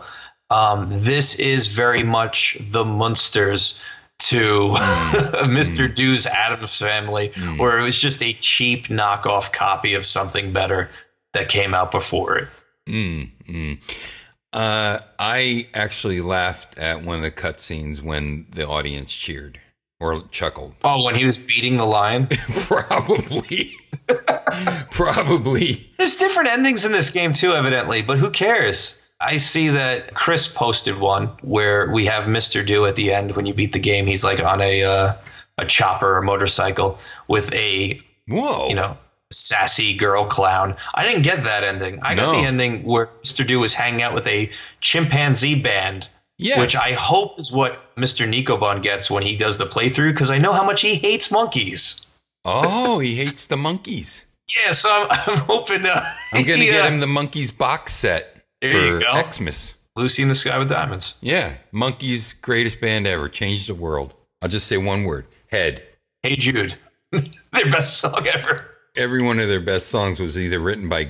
Um, 0.49 0.88
this 0.91 1.36
is 1.36 1.67
very 1.67 2.04
much 2.04 2.58
the 2.60 2.84
Munsters 2.86 3.80
to 4.29 4.75
Mm. 4.75 5.31
Mr. 5.49 5.93
Do's 5.93 6.25
Addams 6.25 6.77
Family, 6.77 7.31
where 7.57 7.79
it 7.79 7.83
was 7.83 7.99
just 7.99 8.21
a 8.23 8.33
cheap 8.33 8.88
knockoff 8.88 9.51
copy 9.51 9.93
of 9.93 10.05
something 10.05 10.53
better 10.53 10.89
that 11.33 11.49
came 11.49 11.73
out 11.73 11.91
before 11.91 12.38
it. 12.38 12.47
Mm, 12.88 13.31
mm. 13.47 14.03
Uh, 14.51 14.99
I 15.17 15.67
actually 15.73 16.21
laughed 16.21 16.77
at 16.77 17.03
one 17.03 17.17
of 17.17 17.23
the 17.23 17.31
cutscenes 17.31 18.01
when 18.01 18.45
the 18.51 18.67
audience 18.67 19.12
cheered 19.13 19.59
or 19.99 20.27
chuckled. 20.29 20.75
Oh, 20.83 21.03
when 21.05 21.15
he 21.15 21.25
was 21.25 21.39
beating 21.39 21.77
the 21.77 21.86
lion. 21.86 22.27
Probably. 22.67 23.71
Probably. 24.91 25.89
There's 25.97 26.17
different 26.17 26.49
endings 26.49 26.86
in 26.86 26.91
this 26.91 27.09
game 27.09 27.33
too, 27.33 27.53
evidently, 27.53 28.01
but 28.03 28.17
who 28.19 28.29
cares? 28.29 28.99
I 29.23 29.38
see 29.38 29.69
that 29.69 30.13
Chris 30.13 30.47
posted 30.47 30.99
one 30.99 31.27
where 31.41 31.89
we 31.89 32.05
have 32.05 32.25
Mr. 32.25 32.65
Do 32.65 32.86
at 32.86 32.95
the 32.95 33.13
end 33.13 33.36
when 33.36 33.45
you 33.45 33.53
beat 33.53 33.71
the 33.71 33.79
game. 33.79 34.05
He's 34.05 34.23
like 34.23 34.39
on 34.39 34.62
a 34.62 34.83
uh, 34.83 35.13
a 35.57 35.65
chopper 35.65 36.17
or 36.17 36.21
motorcycle 36.21 36.99
with 37.27 37.53
a 37.53 38.01
Whoa. 38.27 38.67
you 38.67 38.75
know 38.75 38.97
sassy 39.31 39.95
girl 39.95 40.25
clown. 40.25 40.75
I 40.93 41.05
didn't 41.05 41.23
get 41.23 41.43
that 41.45 41.63
ending. 41.63 41.99
I 42.01 42.15
got 42.15 42.33
the 42.33 42.45
ending 42.45 42.83
where 42.83 43.09
Mr. 43.23 43.45
Do 43.45 43.59
was 43.59 43.73
hanging 43.73 44.01
out 44.01 44.13
with 44.13 44.27
a 44.27 44.49
chimpanzee 44.79 45.62
band. 45.62 46.07
Yes. 46.38 46.59
Which 46.59 46.75
I 46.75 46.91
hope 46.91 47.39
is 47.39 47.51
what 47.51 47.95
Mr. 47.95 48.27
Nikobon 48.27 48.81
gets 48.81 49.09
when 49.09 49.23
he 49.23 49.38
does 49.38 49.57
the 49.57 49.65
playthrough, 49.65 50.12
because 50.12 50.31
I 50.31 50.39
know 50.39 50.51
how 50.51 50.63
much 50.63 50.81
he 50.81 50.95
hates 50.95 51.31
monkeys. 51.31 52.01
Oh, 52.43 52.99
he 52.99 53.15
hates 53.23 53.47
the 53.47 53.55
monkeys. 53.55 54.25
Yeah, 54.57 54.73
so 54.73 54.89
I'm, 54.89 55.07
I'm 55.27 55.38
hoping. 55.38 55.86
Uh, 55.86 56.01
I'm 56.33 56.43
gonna 56.43 56.57
he, 56.57 56.65
get 56.65 56.86
uh, 56.86 56.89
him 56.89 56.99
the 56.99 57.05
Monkees 57.05 57.55
box 57.55 57.93
set 57.93 58.33
There 58.63 58.71
for 58.71 58.78
you 58.78 58.99
go. 59.02 59.30
Xmas. 59.30 59.76
Lucy 59.95 60.23
in 60.23 60.30
the 60.30 60.36
Sky 60.36 60.58
with 60.58 60.69
Diamonds. 60.69 61.15
Yeah, 61.21 61.56
Monkees, 61.71 62.39
greatest 62.41 62.82
band 62.82 63.06
ever, 63.06 63.30
changed 63.30 63.67
the 63.69 63.76
world. 63.76 64.17
I'll 64.41 64.49
just 64.49 64.67
say 64.67 64.78
one 64.78 65.04
word: 65.04 65.28
head. 65.52 65.84
Hey 66.23 66.36
Jude, 66.36 66.76
their 67.12 67.69
best 67.69 67.97
song 67.99 68.26
ever. 68.34 68.65
Every 68.95 69.21
one 69.21 69.39
of 69.39 69.47
their 69.49 69.62
best 69.62 69.89
songs 69.89 70.19
was 70.19 70.38
either 70.38 70.60
written 70.60 70.88
by 70.89 71.10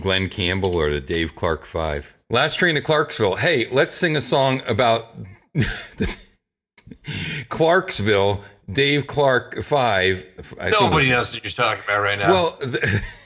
Glen 0.00 0.28
Campbell 0.28 0.76
or 0.76 0.90
the 0.90 1.00
Dave 1.00 1.34
Clark 1.34 1.64
Five. 1.64 2.14
Last 2.30 2.58
Train 2.58 2.76
to 2.76 2.80
Clarksville. 2.80 3.34
Hey, 3.34 3.66
let's 3.70 3.94
sing 3.94 4.16
a 4.16 4.20
song 4.20 4.62
about 4.66 5.14
Clarksville. 7.48 8.42
Dave 8.70 9.06
Clark 9.06 9.62
Five. 9.62 10.24
I 10.60 10.70
Nobody 10.70 11.10
knows 11.10 11.34
what 11.34 11.44
you're 11.44 11.50
talking 11.50 11.82
about 11.84 12.00
right 12.00 12.18
now. 12.18 12.30
Well, 12.30 12.56
th- 12.58 12.82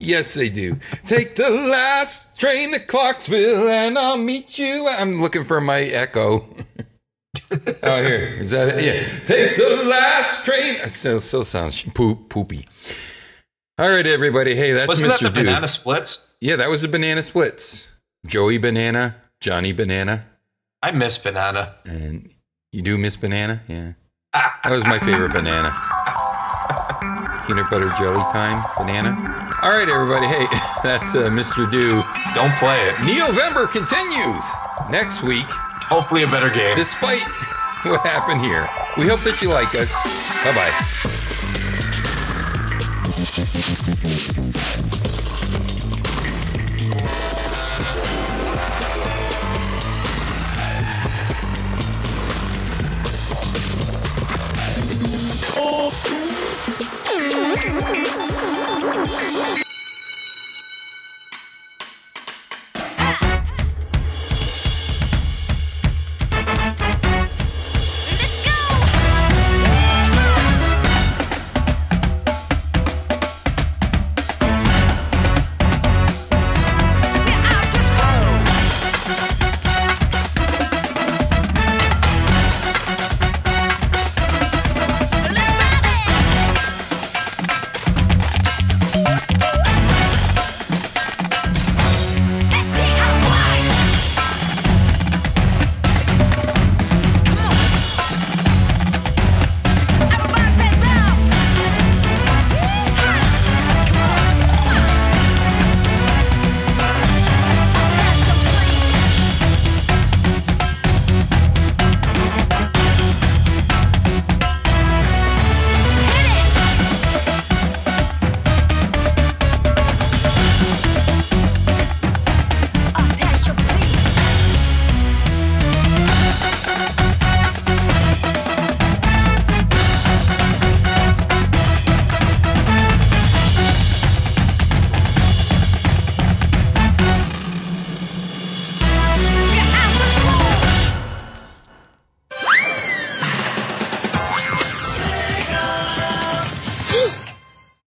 yes, 0.00 0.34
they 0.34 0.48
do. 0.48 0.76
Take 1.04 1.36
the 1.36 1.50
last 1.50 2.38
train 2.38 2.72
to 2.72 2.80
Clarksville, 2.80 3.68
and 3.68 3.98
I'll 3.98 4.18
meet 4.18 4.58
you. 4.58 4.88
I'm 4.88 5.20
looking 5.20 5.44
for 5.44 5.60
my 5.60 5.80
echo. 5.80 6.38
oh, 7.82 8.02
here 8.02 8.34
is 8.38 8.50
that? 8.50 8.78
It? 8.78 8.84
Yeah. 8.84 9.24
Take 9.24 9.56
the 9.56 9.84
last 9.88 10.44
train. 10.44 10.76
It 10.76 10.90
still, 10.90 11.20
still 11.20 11.44
sounds 11.44 11.84
poop 11.84 12.28
poopy. 12.28 12.66
All 13.78 13.88
right, 13.88 14.06
everybody. 14.06 14.54
Hey, 14.54 14.72
that's 14.72 14.88
wasn't 14.88 15.12
Mr. 15.12 15.20
that 15.20 15.28
the 15.28 15.40
Dude. 15.40 15.46
banana 15.46 15.68
splits? 15.68 16.26
Yeah, 16.40 16.56
that 16.56 16.68
was 16.68 16.82
the 16.82 16.88
banana 16.88 17.22
splits. 17.22 17.88
Joey 18.26 18.58
Banana, 18.58 19.16
Johnny 19.40 19.72
Banana, 19.72 20.26
I 20.82 20.90
miss 20.90 21.18
banana. 21.18 21.76
and 21.84 22.28
you 22.72 22.82
do 22.82 22.98
miss 22.98 23.16
banana. 23.16 23.62
Yeah, 23.68 23.92
ah. 24.34 24.60
that 24.64 24.72
was 24.72 24.84
my 24.84 24.98
favorite 24.98 25.32
banana. 25.32 25.70
Peanut 27.50 27.68
butter 27.68 27.90
jelly 27.98 28.22
time 28.30 28.62
banana. 28.78 29.10
All 29.60 29.70
right, 29.70 29.88
everybody. 29.88 30.26
Hey, 30.28 30.46
that's 30.84 31.16
uh, 31.16 31.30
Mr. 31.30 31.68
Do. 31.68 32.00
Don't 32.32 32.54
play 32.54 32.78
it. 32.86 32.94
Neovember 33.02 33.68
continues 33.68 34.44
next 34.88 35.24
week, 35.24 35.50
Hopefully, 35.88 36.22
a 36.22 36.28
better 36.28 36.48
game. 36.48 36.76
despite 36.76 37.22
what 37.82 38.06
happened 38.06 38.40
here. 38.40 38.68
We 38.96 39.08
hope 39.08 39.18
that 39.22 39.42
you 39.42 39.48
like 39.48 39.74
us. 39.74 39.92
Bye 40.44 40.54
bye. 40.54 41.26